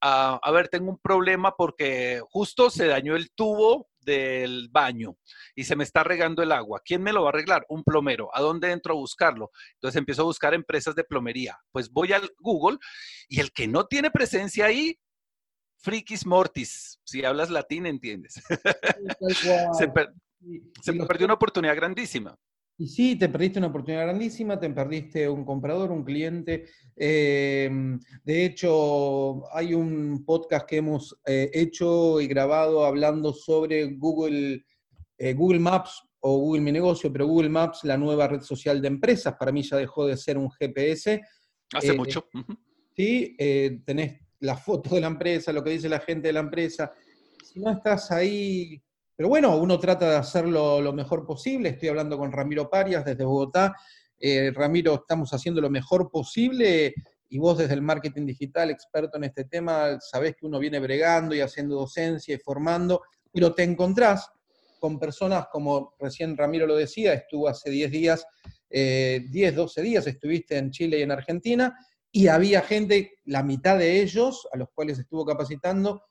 a, 0.00 0.50
ver, 0.52 0.68
tengo 0.68 0.90
un 0.90 0.98
problema 0.98 1.54
porque 1.56 2.20
justo 2.30 2.70
se 2.70 2.86
dañó 2.86 3.16
el 3.16 3.30
tubo 3.32 3.88
del 4.00 4.68
baño 4.70 5.16
y 5.54 5.64
se 5.64 5.76
me 5.76 5.84
está 5.84 6.04
regando 6.04 6.42
el 6.42 6.52
agua. 6.52 6.80
¿Quién 6.84 7.02
me 7.02 7.12
lo 7.12 7.22
va 7.22 7.28
a 7.28 7.32
arreglar? 7.32 7.66
Un 7.68 7.84
plomero. 7.84 8.30
¿A 8.34 8.40
dónde 8.40 8.70
entro 8.70 8.94
a 8.94 8.96
buscarlo? 8.96 9.50
Entonces 9.74 9.98
empiezo 9.98 10.22
a 10.22 10.26
buscar 10.26 10.54
empresas 10.54 10.94
de 10.94 11.04
plomería. 11.04 11.58
Pues 11.72 11.90
voy 11.90 12.12
al 12.12 12.30
Google 12.38 12.78
y 13.28 13.40
el 13.40 13.52
que 13.52 13.68
no 13.68 13.86
tiene 13.86 14.10
presencia 14.10 14.66
ahí, 14.66 14.98
frikis 15.78 16.26
mortis. 16.26 17.00
Si 17.04 17.24
hablas 17.24 17.50
latín, 17.50 17.86
entiendes. 17.86 18.34
se, 19.72 19.92
se 20.82 20.92
perdió 20.92 21.26
una 21.26 21.34
oportunidad 21.34 21.76
grandísima. 21.76 22.36
Y 22.80 22.86
sí, 22.86 23.16
te 23.16 23.28
perdiste 23.28 23.58
una 23.58 23.68
oportunidad 23.68 24.04
grandísima, 24.04 24.58
te 24.58 24.70
perdiste 24.70 25.28
un 25.28 25.44
comprador, 25.44 25.90
un 25.90 26.04
cliente. 26.04 26.66
Em, 26.94 27.98
de 28.22 28.44
hecho, 28.44 29.52
hay 29.52 29.74
un 29.74 30.24
podcast 30.24 30.64
que 30.64 30.76
hemos 30.76 31.18
eh, 31.26 31.50
hecho 31.52 32.20
y 32.20 32.28
grabado 32.28 32.86
hablando 32.86 33.32
sobre 33.32 33.96
Google, 33.96 34.64
eh, 35.18 35.34
Google 35.34 35.58
Maps 35.58 36.04
o 36.20 36.38
Google 36.38 36.62
Mi 36.62 36.70
Negocio, 36.70 37.12
pero 37.12 37.26
Google 37.26 37.48
Maps, 37.48 37.82
la 37.82 37.96
nueva 37.96 38.28
red 38.28 38.42
social 38.42 38.80
de 38.80 38.86
empresas, 38.86 39.34
para 39.36 39.50
mí 39.50 39.62
ya 39.62 39.76
dejó 39.76 40.06
de 40.06 40.16
ser 40.16 40.38
un 40.38 40.48
GPS. 40.48 41.20
Hace 41.74 41.88
eh, 41.88 41.96
mucho. 41.96 42.28
Sí, 42.96 43.36
tenés 43.84 44.20
la 44.38 44.56
foto 44.56 44.94
de 44.94 45.00
la 45.00 45.08
empresa, 45.08 45.52
lo 45.52 45.64
que 45.64 45.70
dice 45.70 45.88
la 45.88 46.00
gente 46.00 46.28
de 46.28 46.32
la 46.32 46.40
empresa. 46.40 46.92
Si 47.42 47.58
no 47.58 47.72
estás 47.72 48.12
ahí 48.12 48.80
pero 49.18 49.30
bueno, 49.30 49.56
uno 49.56 49.80
trata 49.80 50.10
de 50.10 50.16
hacerlo 50.16 50.80
lo 50.80 50.92
mejor 50.92 51.26
posible. 51.26 51.70
Estoy 51.70 51.88
hablando 51.88 52.16
con 52.16 52.30
Ramiro 52.30 52.70
Parias 52.70 53.04
desde 53.04 53.24
Bogotá. 53.24 53.74
Eh, 54.16 54.52
Ramiro, 54.54 54.94
estamos 54.94 55.34
haciendo 55.34 55.60
lo 55.60 55.68
mejor 55.68 56.08
posible 56.08 56.94
y 57.28 57.38
vos 57.38 57.58
desde 57.58 57.74
el 57.74 57.82
marketing 57.82 58.26
digital, 58.26 58.70
experto 58.70 59.16
en 59.16 59.24
este 59.24 59.42
tema, 59.42 59.98
sabés 60.00 60.36
que 60.36 60.46
uno 60.46 60.60
viene 60.60 60.78
bregando 60.78 61.34
y 61.34 61.40
haciendo 61.40 61.74
docencia 61.74 62.32
y 62.32 62.38
formando, 62.38 63.02
pero 63.32 63.52
te 63.56 63.64
encontrás 63.64 64.30
con 64.78 65.00
personas 65.00 65.48
como 65.50 65.96
recién 65.98 66.36
Ramiro 66.36 66.68
lo 66.68 66.76
decía, 66.76 67.12
estuvo 67.12 67.48
hace 67.48 67.70
10 67.70 67.90
días, 67.90 68.24
10, 68.70 68.70
eh, 68.70 69.52
12 69.52 69.82
días 69.82 70.06
estuviste 70.06 70.58
en 70.58 70.70
Chile 70.70 71.00
y 71.00 71.02
en 71.02 71.10
Argentina, 71.10 71.76
y 72.12 72.28
había 72.28 72.62
gente, 72.62 73.14
la 73.24 73.42
mitad 73.42 73.78
de 73.78 74.00
ellos, 74.00 74.46
a 74.52 74.56
los 74.56 74.68
cuales 74.72 74.96
estuvo 75.00 75.26
capacitando, 75.26 76.04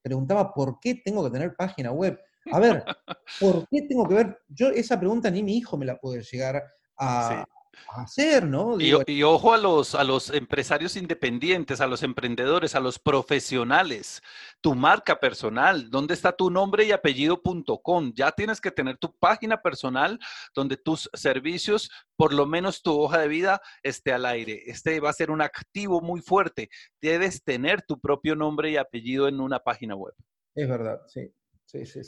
preguntaba, 0.00 0.54
¿por 0.54 0.78
qué 0.80 0.94
tengo 1.04 1.24
que 1.24 1.30
tener 1.32 1.56
página 1.56 1.90
web? 1.90 2.20
A 2.50 2.58
ver, 2.58 2.84
¿por 3.40 3.66
qué 3.68 3.82
tengo 3.88 4.08
que 4.08 4.14
ver? 4.14 4.38
Yo 4.48 4.68
esa 4.68 4.98
pregunta 4.98 5.30
ni 5.30 5.42
mi 5.42 5.56
hijo 5.56 5.76
me 5.76 5.86
la 5.86 5.96
puede 5.98 6.22
llegar 6.22 6.62
a, 6.98 7.44
hacer, 7.88 8.44
¿no? 8.44 8.78
y, 8.80 9.22
ojo 9.22 9.52
a 9.54 9.58
los, 9.58 9.94
a 9.94 10.04
los 10.04 10.30
empresarios 10.30 10.96
independientes, 10.96 11.80
a 11.80 11.86
los 11.86 12.02
emprendedores, 12.02 12.74
a 12.74 12.80
los 12.80 12.98
profesionales, 12.98 14.22
tu 14.60 14.74
marca 14.74 15.18
personal, 15.18 15.90
¿dónde 15.90 16.14
está 16.14 16.32
tu 16.32 16.50
nombre 16.50 16.84
y 16.84 16.92
apellido.com? 16.92 18.12
Ya 18.14 18.32
tienes 18.32 18.60
que 18.60 18.70
tener 18.70 18.98
tu 18.98 19.14
página 19.16 19.62
personal 19.62 20.18
donde 20.54 20.76
tus 20.76 21.10
servicios, 21.14 21.90
por 22.16 22.32
lo 22.32 22.46
menos 22.46 22.82
tu 22.82 22.98
hoja 22.98 23.18
de 23.18 23.28
vida, 23.28 23.60
esté 23.82 24.12
al 24.12 24.26
aire. 24.26 24.62
Este 24.66 25.00
va 25.00 25.10
a 25.10 25.14
ser 25.14 25.30
un 25.30 25.42
activo 25.42 26.00
muy 26.00 26.20
fuerte. 26.20 26.68
Debes 27.00 27.42
tener 27.42 27.82
tu 27.82 28.00
propio 28.00 28.36
nombre 28.36 28.70
y 28.70 28.76
apellido 28.76 29.28
en 29.28 29.40
una 29.40 29.60
página 29.60 29.94
web. 29.94 30.14
Es 30.54 30.68
verdad, 30.68 31.00
sí. 31.06 31.32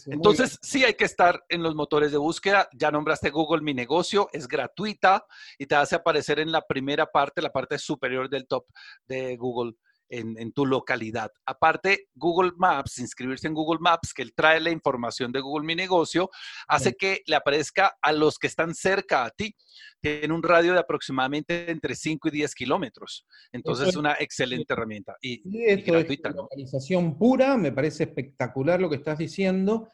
Entonces, 0.07 0.59
sí 0.63 0.85
hay 0.85 0.95
que 0.95 1.05
estar 1.05 1.45
en 1.49 1.63
los 1.63 1.75
motores 1.75 2.13
de 2.13 2.19
búsqueda. 2.19 2.69
Ya 2.75 2.91
nombraste 2.91 3.31
Google 3.31 3.63
Mi 3.63 3.73
Negocio, 3.73 4.29
es 4.33 4.47
gratuita 4.47 5.27
y 5.59 5.67
te 5.67 5.75
hace 5.75 5.97
aparecer 5.97 6.39
en 6.39 6.53
la 6.53 6.67
primera 6.67 7.07
parte, 7.07 7.41
la 7.41 7.53
parte 7.53 7.79
superior 7.79 8.29
del 8.29 8.47
top 8.47 8.67
de 9.07 9.37
Google 9.37 9.75
en, 10.09 10.53
tu 10.53 10.67
localidad. 10.67 11.31
Aparte, 11.47 12.09
Google 12.15 12.53
Maps, 12.57 12.99
inscribirse 12.99 13.47
en 13.47 13.55
Google 13.55 13.81
Maps, 13.81 14.13
que 14.15 14.23
él 14.23 14.33
trae 14.35 14.61
la 14.61 14.71
información 14.71 15.33
de 15.33 15.41
Google 15.41 15.67
Mi 15.67 15.75
Negocio, 15.75 16.31
hace 16.69 16.95
que 16.95 17.23
le 17.27 17.37
aparezca 17.37 17.97
a 18.01 18.13
los 18.13 18.39
que 18.39 18.47
están 18.47 18.75
cerca 18.75 19.25
a 19.25 19.31
ti. 19.31 19.55
Tiene 20.01 20.35
un 20.35 20.43
radio 20.43 20.73
de 20.73 20.81
aproximadamente 20.81 21.71
entre 21.71 21.95
5 21.95 22.29
y 22.29 22.31
10 22.31 22.55
kilómetros. 22.55 23.27
Entonces, 23.53 23.89
es 23.89 23.97
una 23.97 24.17
excelente 24.19 24.73
herramienta 24.73 25.17
y, 25.21 25.43
gratuita. 25.83 26.29
Es 26.29 26.35
localización 26.35 27.19
pura, 27.19 27.57
me 27.57 27.73
parece 27.73 28.05
espectacular 28.05 28.81
lo 28.81 28.91
que 28.91 28.97
estás 28.97 29.19
diciendo. 29.19 29.89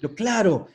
Pero 0.00 0.14
claro, 0.14 0.66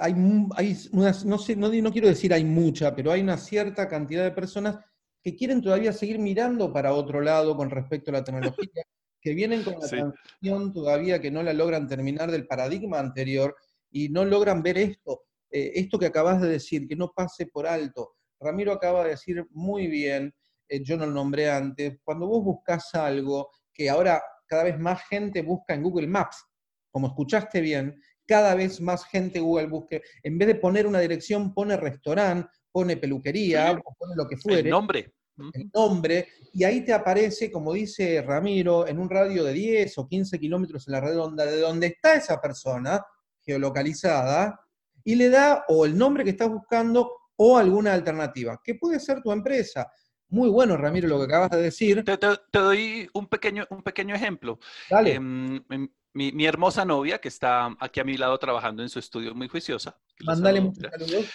hay, 0.00 0.14
hay 0.56 0.76
no, 0.92 1.38
sé, 1.38 1.56
no, 1.56 1.68
no 1.68 1.92
quiero 1.92 2.08
decir 2.08 2.32
hay 2.32 2.44
mucha, 2.44 2.94
pero 2.94 3.12
hay 3.12 3.20
una 3.20 3.36
cierta 3.36 3.88
cantidad 3.88 4.24
de 4.24 4.30
personas 4.30 4.78
que 5.24 5.34
quieren 5.34 5.62
todavía 5.62 5.94
seguir 5.94 6.18
mirando 6.18 6.70
para 6.70 6.92
otro 6.92 7.22
lado 7.22 7.56
con 7.56 7.70
respecto 7.70 8.10
a 8.10 8.14
la 8.14 8.24
tecnología, 8.24 8.68
que 9.22 9.32
vienen 9.32 9.64
con 9.64 9.80
la 9.80 9.88
transición 9.88 10.70
todavía 10.74 11.18
que 11.18 11.30
no 11.30 11.42
la 11.42 11.54
logran 11.54 11.88
terminar 11.88 12.30
del 12.30 12.46
paradigma 12.46 12.98
anterior 12.98 13.56
y 13.90 14.10
no 14.10 14.26
logran 14.26 14.62
ver 14.62 14.76
esto, 14.76 15.22
eh, 15.50 15.72
esto 15.76 15.98
que 15.98 16.06
acabas 16.06 16.42
de 16.42 16.48
decir, 16.48 16.86
que 16.86 16.94
no 16.94 17.10
pase 17.10 17.46
por 17.46 17.66
alto. 17.66 18.16
Ramiro 18.38 18.72
acaba 18.72 19.02
de 19.04 19.10
decir 19.10 19.46
muy 19.52 19.86
bien, 19.86 20.34
eh, 20.68 20.82
yo 20.84 20.98
no 20.98 21.06
lo 21.06 21.12
nombré 21.12 21.50
antes, 21.50 21.98
cuando 22.04 22.26
vos 22.26 22.44
buscas 22.44 22.94
algo 22.94 23.48
que 23.72 23.88
ahora 23.88 24.22
cada 24.46 24.64
vez 24.64 24.78
más 24.78 25.02
gente 25.08 25.40
busca 25.40 25.72
en 25.72 25.82
Google 25.84 26.06
Maps, 26.06 26.44
como 26.90 27.06
escuchaste 27.06 27.62
bien, 27.62 27.98
cada 28.26 28.54
vez 28.54 28.78
más 28.78 29.06
gente 29.06 29.40
Google 29.40 29.68
busque, 29.68 30.02
en 30.22 30.36
vez 30.36 30.48
de 30.48 30.54
poner 30.56 30.86
una 30.86 31.00
dirección, 31.00 31.54
pone 31.54 31.78
restaurante, 31.78 32.50
pone 32.70 32.98
peluquería, 32.98 33.80
pone 33.98 34.16
lo 34.16 34.26
que 34.26 34.36
fuere. 34.36 34.60
El 34.60 34.70
nombre. 34.70 35.13
El 35.36 35.70
nombre, 35.74 36.28
y 36.52 36.62
ahí 36.62 36.84
te 36.84 36.92
aparece, 36.92 37.50
como 37.50 37.72
dice 37.72 38.22
Ramiro, 38.22 38.86
en 38.86 38.98
un 38.98 39.10
radio 39.10 39.42
de 39.44 39.52
10 39.52 39.98
o 39.98 40.06
15 40.06 40.38
kilómetros 40.38 40.86
en 40.86 40.92
la 40.92 41.00
redonda 41.00 41.44
de 41.44 41.60
donde 41.60 41.88
está 41.88 42.14
esa 42.14 42.40
persona 42.40 43.04
geolocalizada, 43.40 44.60
y 45.02 45.16
le 45.16 45.28
da 45.28 45.64
o 45.68 45.84
el 45.84 45.98
nombre 45.98 46.24
que 46.24 46.30
estás 46.30 46.48
buscando 46.48 47.10
o 47.36 47.58
alguna 47.58 47.92
alternativa, 47.92 48.60
que 48.62 48.76
puede 48.76 49.00
ser 49.00 49.22
tu 49.22 49.32
empresa. 49.32 49.90
Muy 50.28 50.48
bueno, 50.48 50.76
Ramiro, 50.76 51.08
lo 51.08 51.18
que 51.18 51.24
acabas 51.24 51.50
de 51.50 51.62
decir. 51.62 52.04
Te, 52.04 52.16
doy 52.52 53.08
un 53.12 53.26
pequeño, 53.26 53.66
un 53.70 53.82
pequeño 53.82 54.14
ejemplo. 54.14 54.58
Dale. 54.88 55.14
Em, 55.14 55.56
em, 55.68 55.88
mi, 56.14 56.32
mi, 56.32 56.46
hermosa 56.46 56.84
novia, 56.84 57.20
que 57.20 57.28
está 57.28 57.76
aquí 57.80 58.00
a 58.00 58.04
mi 58.04 58.16
lado 58.16 58.38
trabajando 58.38 58.82
en 58.82 58.88
su 58.88 59.00
estudio 59.00 59.34
muy 59.34 59.48
juiciosa. 59.48 59.98
Mandale 60.24 60.60
muchos 60.60 60.90
saludos 60.90 61.26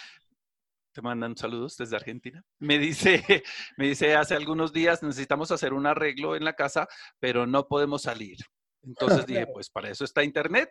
te 0.92 1.02
mandan 1.02 1.36
saludos 1.36 1.76
desde 1.76 1.96
Argentina. 1.96 2.42
Me 2.58 2.78
dice, 2.78 3.22
me 3.76 3.86
dice, 3.88 4.14
hace 4.14 4.34
algunos 4.34 4.72
días 4.72 5.02
necesitamos 5.02 5.50
hacer 5.50 5.72
un 5.72 5.86
arreglo 5.86 6.36
en 6.36 6.44
la 6.44 6.54
casa, 6.54 6.88
pero 7.18 7.46
no 7.46 7.68
podemos 7.68 8.02
salir. 8.02 8.36
Entonces 8.82 9.26
dije, 9.26 9.46
pues 9.52 9.70
para 9.70 9.90
eso 9.90 10.04
está 10.04 10.24
Internet. 10.24 10.70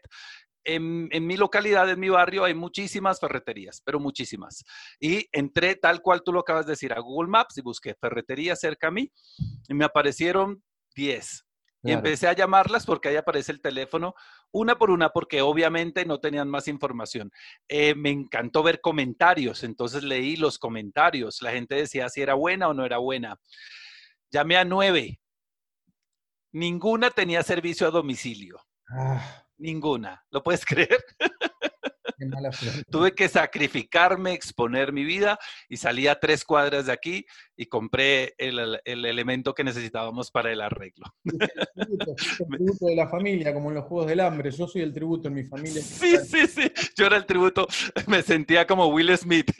En, 0.66 1.08
en, 1.12 1.26
mi 1.26 1.38
localidad, 1.38 1.90
en 1.90 2.00
mi 2.00 2.10
barrio, 2.10 2.44
hay 2.44 2.54
muchísimas 2.54 3.20
ferreterías, 3.20 3.82
pero 3.84 4.00
muchísimas. 4.00 4.64
Y 5.00 5.28
entré 5.32 5.76
tal 5.76 6.02
cual 6.02 6.22
tú 6.24 6.34
lo 6.34 6.42
acabas 6.42 6.66
de 6.66 6.74
decir 6.74 6.94
a 6.94 7.00
Google 7.00 7.30
Maps 7.30 7.58
y 7.58 7.62
busqué 7.62 7.96
ferretería 7.96 8.56
cerca 8.56 8.88
a 8.88 8.92
mí 8.92 9.12
y 9.68 9.74
me 9.74 9.86
aparecieron 9.86 10.62
10. 10.96 11.46
Y 11.84 11.92
empecé 11.92 12.28
a 12.28 12.34
llamarlas 12.34 12.86
porque 12.86 13.08
ahí 13.08 13.16
aparece 13.16 13.54
el 13.54 13.62
teléfono, 13.62 14.14
una 14.52 14.78
por 14.78 14.92
una, 14.92 15.10
porque 15.10 15.42
obviamente 15.42 16.06
no 16.06 16.20
tenían 16.20 16.50
más 16.50 16.68
información. 16.68 17.32
Eh, 17.68 17.96
me 17.96 18.10
encantó 18.10 18.64
ver 18.64 18.82
comentarios, 18.82 19.64
entonces 19.64 20.04
leí 20.04 20.36
los 20.36 20.58
comentarios. 20.58 21.42
La 21.42 21.52
gente 21.52 21.76
decía 21.76 22.10
si 22.10 22.22
era 22.22 22.34
buena 22.34 22.68
o 22.68 22.74
no 22.74 22.86
era 22.86 22.98
buena. 22.98 23.38
Llamé 24.32 24.58
a 24.58 24.66
nueve. 24.66 25.20
Ninguna 26.52 27.12
tenía 27.12 27.44
servicio 27.44 27.88
a 27.88 27.92
domicilio. 27.92 28.60
Ah. 28.90 29.46
Ninguna. 29.58 30.24
¿Lo 30.32 30.42
puedes 30.42 30.66
creer? 30.66 31.04
Tuve 32.90 33.14
que 33.14 33.30
sacrificarme, 33.30 34.34
exponer 34.34 34.92
mi 34.92 35.04
vida 35.04 35.40
y 35.70 35.78
salí 35.78 36.08
a 36.08 36.20
tres 36.20 36.44
cuadras 36.44 36.88
de 36.88 36.92
aquí 36.92 37.26
y 37.60 37.65
compré 37.65 38.36
el, 38.38 38.80
elemento 38.86 39.54
que 39.54 39.65
necesitábamos 39.65 40.32
para 40.32 40.50
el 40.50 40.62
arreglo. 40.62 41.13
el 41.26 42.48
tributo 42.58 42.86
de 42.86 42.95
la 42.95 43.10
familia, 43.10 43.54
como 43.54 43.67
en 43.67 43.76
los 43.76 43.84
Juegos 43.84 44.08
del 44.08 44.22
Hambre. 44.22 44.50
Yo 44.50 44.65
soy 44.65 44.82
el 44.82 44.93
tributo 44.93 45.28
en 45.28 45.34
mi 45.34 45.43
familia. 45.43 45.82
Sí, 45.82 46.15
sí, 46.26 46.48
sí. 46.48 46.72
Yo 46.95 47.08
era 47.08 47.17
el 47.17 47.26
tributo. 47.26 47.67
Me 48.08 48.22
sentía 48.22 48.65
como 48.65 48.88
Will 48.88 49.15
Smith 49.17 49.52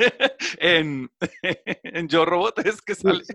en, 0.60 1.12
en 1.84 2.08
Yo 2.08 2.24
Robot. 2.24 2.60
Es 2.66 2.82
que 2.82 2.96
sale. 2.96 3.26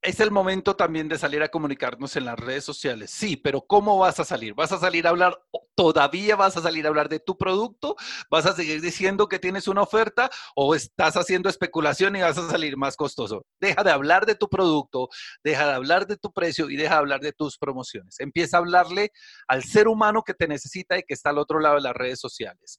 Es 0.00 0.20
el 0.20 0.30
momento 0.30 0.76
también 0.76 1.08
de 1.08 1.18
salir 1.18 1.42
a 1.42 1.48
comunicarnos 1.48 2.14
en 2.14 2.24
las 2.24 2.38
redes 2.38 2.62
sociales. 2.62 3.10
Sí, 3.10 3.36
pero 3.36 3.62
¿cómo 3.62 3.98
vas 3.98 4.20
a 4.20 4.24
salir? 4.24 4.54
¿Vas 4.54 4.70
a 4.70 4.78
salir 4.78 5.08
a 5.08 5.10
hablar 5.10 5.40
todavía 5.78 6.34
vas 6.34 6.56
a 6.56 6.60
salir 6.60 6.86
a 6.86 6.88
hablar 6.88 7.08
de 7.08 7.20
tu 7.20 7.38
producto, 7.38 7.94
vas 8.28 8.46
a 8.46 8.52
seguir 8.52 8.80
diciendo 8.80 9.28
que 9.28 9.38
tienes 9.38 9.68
una 9.68 9.82
oferta 9.82 10.28
o 10.56 10.74
estás 10.74 11.16
haciendo 11.16 11.47
especulación 11.50 12.16
y 12.16 12.20
vas 12.20 12.38
a 12.38 12.50
salir 12.50 12.76
más 12.76 12.96
costoso. 12.96 13.44
Deja 13.60 13.82
de 13.82 13.90
hablar 13.90 14.26
de 14.26 14.34
tu 14.34 14.48
producto, 14.48 15.08
deja 15.42 15.66
de 15.66 15.72
hablar 15.72 16.06
de 16.06 16.16
tu 16.16 16.32
precio 16.32 16.70
y 16.70 16.76
deja 16.76 16.94
de 16.94 17.00
hablar 17.00 17.20
de 17.20 17.32
tus 17.32 17.58
promociones. 17.58 18.20
Empieza 18.20 18.56
a 18.56 18.60
hablarle 18.60 19.10
al 19.46 19.64
ser 19.64 19.88
humano 19.88 20.22
que 20.22 20.34
te 20.34 20.48
necesita 20.48 20.98
y 20.98 21.02
que 21.02 21.14
está 21.14 21.30
al 21.30 21.38
otro 21.38 21.60
lado 21.60 21.76
de 21.76 21.82
las 21.82 21.94
redes 21.94 22.20
sociales 22.20 22.78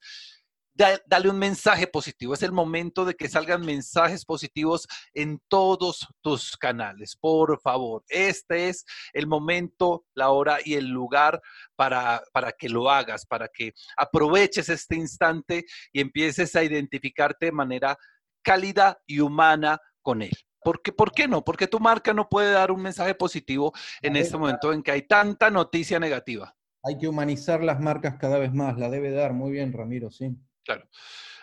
dale 1.05 1.29
un 1.29 1.37
mensaje 1.37 1.87
positivo. 1.87 2.33
Es 2.33 2.43
el 2.43 2.51
momento 2.51 3.03
de 3.03 3.15
que 3.15 3.27
salgan 3.27 3.65
mensajes 3.65 4.23
positivos 4.23 4.87
en 5.13 5.41
todos 5.49 6.07
tus 6.21 6.55
canales. 6.55 7.17
Por 7.19 7.59
favor, 7.61 8.03
este 8.07 8.69
es 8.69 8.85
el 9.13 9.27
momento, 9.27 10.05
la 10.13 10.29
hora 10.29 10.59
y 10.63 10.75
el 10.75 10.87
lugar 10.87 11.41
para, 11.75 12.23
para 12.31 12.51
que 12.53 12.69
lo 12.69 12.89
hagas, 12.89 13.25
para 13.25 13.49
que 13.49 13.73
aproveches 13.97 14.69
este 14.69 14.95
instante 14.95 15.65
y 15.91 15.99
empieces 15.99 16.55
a 16.55 16.63
identificarte 16.63 17.47
de 17.47 17.51
manera 17.51 17.97
cálida 18.41 19.01
y 19.05 19.19
humana 19.19 19.81
con 20.01 20.21
él. 20.21 20.31
¿Por 20.61 20.81
qué, 20.81 20.91
¿Por 20.91 21.11
qué 21.11 21.27
no? 21.27 21.43
Porque 21.43 21.67
tu 21.67 21.79
marca 21.79 22.13
no 22.13 22.27
puede 22.27 22.51
dar 22.51 22.71
un 22.71 22.81
mensaje 22.81 23.15
positivo 23.15 23.73
en 24.01 24.15
este 24.15 24.37
momento 24.37 24.73
en 24.73 24.83
que 24.83 24.91
hay 24.91 25.03
tanta 25.03 25.49
noticia 25.49 25.99
negativa. 25.99 26.55
Hay 26.83 26.97
que 26.97 27.07
humanizar 27.07 27.63
las 27.63 27.79
marcas 27.79 28.15
cada 28.19 28.37
vez 28.37 28.53
más, 28.53 28.77
la 28.77 28.89
debe 28.89 29.11
dar. 29.11 29.33
Muy 29.33 29.51
bien, 29.51 29.73
Ramiro, 29.73 30.11
sí. 30.11 30.35
Claro. 30.63 30.87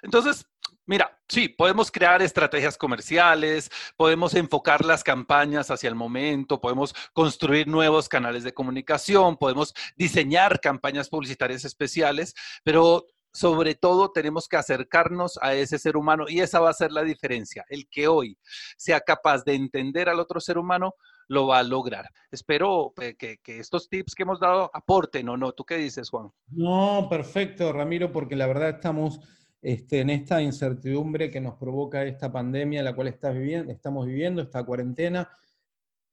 Entonces, 0.02 0.46
mira, 0.86 1.18
sí, 1.28 1.48
podemos 1.48 1.90
crear 1.90 2.22
estrategias 2.22 2.78
comerciales, 2.78 3.70
podemos 3.96 4.34
enfocar 4.34 4.84
las 4.84 5.02
campañas 5.02 5.70
hacia 5.70 5.88
el 5.88 5.94
momento, 5.94 6.60
podemos 6.60 6.94
construir 7.12 7.66
nuevos 7.66 8.08
canales 8.08 8.44
de 8.44 8.54
comunicación, 8.54 9.36
podemos 9.36 9.74
diseñar 9.96 10.60
campañas 10.60 11.08
publicitarias 11.08 11.64
especiales, 11.64 12.34
pero 12.64 13.06
sobre 13.36 13.74
todo 13.74 14.12
tenemos 14.12 14.48
que 14.48 14.56
acercarnos 14.56 15.38
a 15.42 15.52
ese 15.52 15.78
ser 15.78 15.98
humano 15.98 16.24
y 16.26 16.40
esa 16.40 16.58
va 16.58 16.70
a 16.70 16.72
ser 16.72 16.90
la 16.90 17.02
diferencia. 17.02 17.66
El 17.68 17.86
que 17.86 18.08
hoy 18.08 18.38
sea 18.78 19.00
capaz 19.00 19.44
de 19.44 19.54
entender 19.54 20.08
al 20.08 20.20
otro 20.20 20.40
ser 20.40 20.56
humano 20.56 20.94
lo 21.28 21.46
va 21.46 21.58
a 21.58 21.62
lograr. 21.62 22.08
Espero 22.30 22.94
eh, 22.98 23.14
que, 23.14 23.38
estos 23.46 23.90
tips 23.90 24.14
que 24.14 24.22
hemos 24.22 24.40
dado 24.40 24.70
aporten 24.72 25.28
o 25.28 25.36
no. 25.36 25.52
¿Tú 25.52 25.64
qué 25.64 25.76
dices, 25.76 26.08
Juan? 26.08 26.30
No, 26.48 27.08
perfecto, 27.10 27.74
Ramiro, 27.74 28.10
porque 28.10 28.36
la 28.36 28.46
verdad 28.46 28.70
estamos 28.70 29.20
este, 29.60 30.00
en 30.00 30.08
esta 30.08 30.40
incertidumbre 30.40 31.30
que 31.30 31.42
nos 31.42 31.56
provoca 31.56 32.04
esta 32.04 32.32
pandemia 32.32 32.82
la 32.82 32.94
cual 32.94 33.14
viviendo, 33.34 33.70
estamos 33.70 34.06
viviendo, 34.06 34.40
esta 34.40 34.64
cuarentena. 34.64 35.28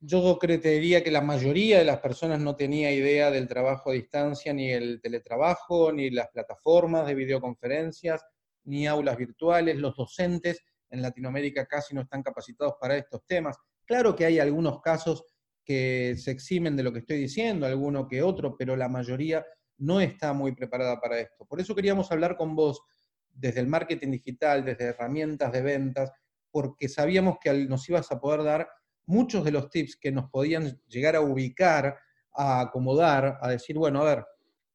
Yo 0.05 0.37
creería 0.37 1.01
que 1.01 1.11
la 1.11 1.21
mayoría 1.21 1.77
de 1.77 1.85
las 1.85 1.99
personas 1.99 2.37
no 2.37 2.57
tenía 2.57 2.91
idea 2.91 3.31
del 3.31 3.47
trabajo 3.47 3.89
a 3.89 3.93
distancia, 3.93 4.53
ni 4.53 4.69
el 4.69 4.99
teletrabajo, 4.99 5.93
ni 5.93 6.09
las 6.09 6.27
plataformas 6.27 7.07
de 7.07 7.15
videoconferencias, 7.15 8.21
ni 8.65 8.85
aulas 8.85 9.15
virtuales. 9.15 9.77
Los 9.77 9.95
docentes 9.95 10.59
en 10.89 11.01
Latinoamérica 11.01 11.65
casi 11.67 11.95
no 11.95 12.01
están 12.01 12.21
capacitados 12.21 12.73
para 12.81 12.97
estos 12.97 13.25
temas. 13.25 13.57
Claro 13.85 14.13
que 14.13 14.25
hay 14.25 14.39
algunos 14.39 14.81
casos 14.81 15.23
que 15.63 16.15
se 16.17 16.31
eximen 16.31 16.75
de 16.75 16.83
lo 16.83 16.91
que 16.91 16.99
estoy 16.99 17.19
diciendo, 17.19 17.65
alguno 17.65 18.05
que 18.05 18.21
otro, 18.21 18.57
pero 18.57 18.75
la 18.75 18.89
mayoría 18.89 19.45
no 19.77 20.01
está 20.01 20.33
muy 20.33 20.53
preparada 20.53 20.99
para 20.99 21.17
esto. 21.17 21.45
Por 21.45 21.61
eso 21.61 21.73
queríamos 21.73 22.11
hablar 22.11 22.35
con 22.35 22.57
vos 22.57 22.81
desde 23.29 23.61
el 23.61 23.67
marketing 23.67 24.11
digital, 24.11 24.65
desde 24.65 24.83
herramientas 24.83 25.53
de 25.53 25.61
ventas, 25.61 26.11
porque 26.51 26.89
sabíamos 26.89 27.37
que 27.41 27.53
nos 27.53 27.87
ibas 27.87 28.11
a 28.11 28.19
poder 28.19 28.43
dar 28.43 28.67
muchos 29.05 29.43
de 29.43 29.51
los 29.51 29.69
tips 29.69 29.97
que 29.97 30.11
nos 30.11 30.29
podían 30.29 30.79
llegar 30.87 31.15
a 31.15 31.21
ubicar, 31.21 31.97
a 32.33 32.61
acomodar, 32.61 33.37
a 33.41 33.49
decir, 33.49 33.77
bueno, 33.77 34.01
a 34.01 34.15
ver, 34.15 34.25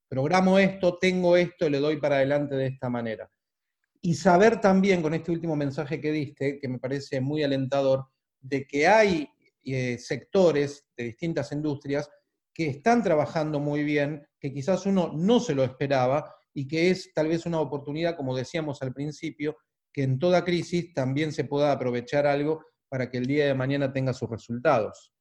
programo 0.08 0.58
esto, 0.58 0.98
tengo 0.98 1.36
esto, 1.36 1.68
le 1.68 1.78
doy 1.78 1.98
para 1.98 2.16
adelante 2.16 2.54
de 2.54 2.66
esta 2.66 2.88
manera. 2.88 3.30
Y 4.00 4.14
saber 4.14 4.60
también 4.60 5.02
con 5.02 5.14
este 5.14 5.32
último 5.32 5.56
mensaje 5.56 6.00
que 6.00 6.12
diste, 6.12 6.58
que 6.60 6.68
me 6.68 6.78
parece 6.78 7.20
muy 7.20 7.42
alentador, 7.42 8.06
de 8.40 8.66
que 8.66 8.86
hay 8.86 9.28
eh, 9.64 9.98
sectores 9.98 10.86
de 10.96 11.04
distintas 11.04 11.50
industrias 11.52 12.08
que 12.54 12.68
están 12.68 13.02
trabajando 13.02 13.60
muy 13.60 13.82
bien, 13.84 14.26
que 14.40 14.52
quizás 14.52 14.86
uno 14.86 15.12
no 15.14 15.40
se 15.40 15.54
lo 15.54 15.64
esperaba 15.64 16.34
y 16.54 16.66
que 16.66 16.90
es 16.90 17.12
tal 17.12 17.28
vez 17.28 17.46
una 17.46 17.60
oportunidad, 17.60 18.16
como 18.16 18.36
decíamos 18.36 18.82
al 18.82 18.92
principio, 18.92 19.56
que 19.92 20.02
en 20.02 20.18
toda 20.18 20.44
crisis 20.44 20.92
también 20.92 21.32
se 21.32 21.44
pueda 21.44 21.72
aprovechar 21.72 22.26
algo 22.26 22.64
para 22.88 23.10
que 23.10 23.18
el 23.18 23.26
día 23.26 23.46
de 23.46 23.54
mañana 23.54 23.92
tenga 23.92 24.12
sus 24.12 24.28
resultados. 24.28 25.12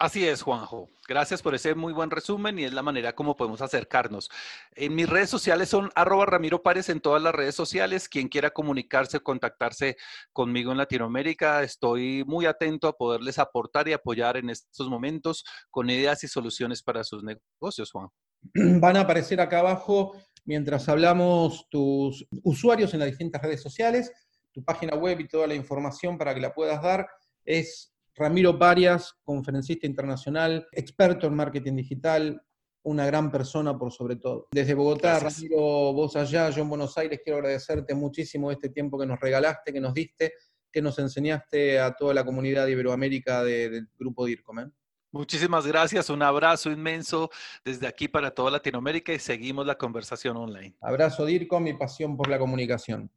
Así 0.00 0.28
es, 0.28 0.42
Juanjo. 0.42 0.88
Gracias 1.08 1.42
por 1.42 1.56
ese 1.56 1.74
muy 1.74 1.92
buen 1.92 2.10
resumen 2.10 2.56
y 2.56 2.64
es 2.64 2.72
la 2.72 2.82
manera 2.82 3.16
como 3.16 3.34
podemos 3.34 3.62
acercarnos. 3.62 4.30
En 4.76 4.94
mis 4.94 5.08
redes 5.08 5.28
sociales 5.28 5.70
son 5.70 5.90
arroba 5.96 6.24
Ramiro 6.24 6.62
Párez 6.62 6.88
en 6.88 7.00
todas 7.00 7.20
las 7.20 7.34
redes 7.34 7.56
sociales. 7.56 8.08
Quien 8.08 8.28
quiera 8.28 8.50
comunicarse, 8.50 9.18
contactarse 9.18 9.96
conmigo 10.32 10.70
en 10.70 10.78
Latinoamérica, 10.78 11.64
estoy 11.64 12.22
muy 12.28 12.46
atento 12.46 12.86
a 12.86 12.96
poderles 12.96 13.40
aportar 13.40 13.88
y 13.88 13.92
apoyar 13.92 14.36
en 14.36 14.50
estos 14.50 14.88
momentos 14.88 15.44
con 15.68 15.90
ideas 15.90 16.22
y 16.22 16.28
soluciones 16.28 16.80
para 16.80 17.02
sus 17.02 17.24
negocios, 17.24 17.90
Juan. 17.90 18.06
Van 18.80 18.96
a 18.96 19.00
aparecer 19.00 19.40
acá 19.40 19.58
abajo 19.58 20.14
mientras 20.44 20.88
hablamos 20.88 21.66
tus 21.68 22.24
usuarios 22.44 22.94
en 22.94 23.00
las 23.00 23.08
distintas 23.08 23.42
redes 23.42 23.62
sociales, 23.62 24.12
tu 24.52 24.64
página 24.64 24.96
web 24.96 25.20
y 25.20 25.28
toda 25.28 25.46
la 25.46 25.54
información 25.54 26.18
para 26.18 26.34
que 26.34 26.40
la 26.40 26.54
puedas 26.54 26.82
dar 26.82 27.06
es 27.44 27.94
Ramiro 28.14 28.58
Parias, 28.58 29.14
conferencista 29.22 29.86
internacional, 29.86 30.66
experto 30.72 31.26
en 31.26 31.34
marketing 31.34 31.76
digital, 31.76 32.42
una 32.82 33.06
gran 33.06 33.30
persona 33.30 33.78
por 33.78 33.92
sobre 33.92 34.16
todo. 34.16 34.48
Desde 34.50 34.74
Bogotá, 34.74 35.18
Ramiro, 35.20 35.92
vos 35.92 36.16
allá, 36.16 36.50
yo 36.50 36.62
en 36.62 36.68
Buenos 36.68 36.96
Aires, 36.98 37.20
quiero 37.22 37.38
agradecerte 37.38 37.94
muchísimo 37.94 38.50
este 38.50 38.70
tiempo 38.70 38.98
que 38.98 39.06
nos 39.06 39.20
regalaste, 39.20 39.72
que 39.72 39.80
nos 39.80 39.94
diste, 39.94 40.32
que 40.72 40.82
nos 40.82 40.98
enseñaste 40.98 41.78
a 41.78 41.92
toda 41.94 42.14
la 42.14 42.24
comunidad 42.24 42.66
de 42.66 42.72
Iberoamérica 42.72 43.44
del 43.44 43.88
grupo 43.98 44.26
DIRCOM. 44.26 44.58
¿eh? 44.60 44.70
Muchísimas 45.12 45.66
gracias, 45.66 46.10
un 46.10 46.22
abrazo 46.22 46.70
inmenso 46.70 47.30
desde 47.64 47.86
aquí 47.86 48.08
para 48.08 48.30
toda 48.30 48.50
Latinoamérica 48.50 49.12
y 49.12 49.18
seguimos 49.18 49.66
la 49.66 49.76
conversación 49.76 50.36
online. 50.36 50.76
Abrazo 50.80 51.24
DIRCOM 51.24 51.66
y 51.66 51.74
pasión 51.74 52.16
por 52.16 52.28
la 52.28 52.38
comunicación. 52.38 53.10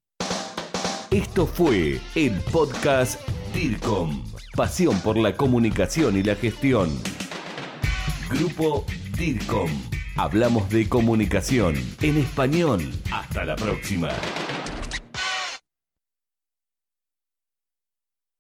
Esto 1.11 1.45
fue 1.45 1.99
el 2.15 2.39
podcast 2.53 3.19
DIRCOM 3.53 4.23
Pasión 4.55 4.97
por 5.01 5.17
la 5.17 5.35
comunicación 5.35 6.15
y 6.15 6.23
la 6.23 6.35
gestión. 6.35 6.89
Grupo 8.29 8.85
DIRCOM. 9.17 9.69
Hablamos 10.15 10.69
de 10.69 10.87
comunicación 10.87 11.75
en 12.01 12.17
español. 12.17 12.89
Hasta 13.11 13.43
la 13.43 13.57
próxima. 13.57 14.07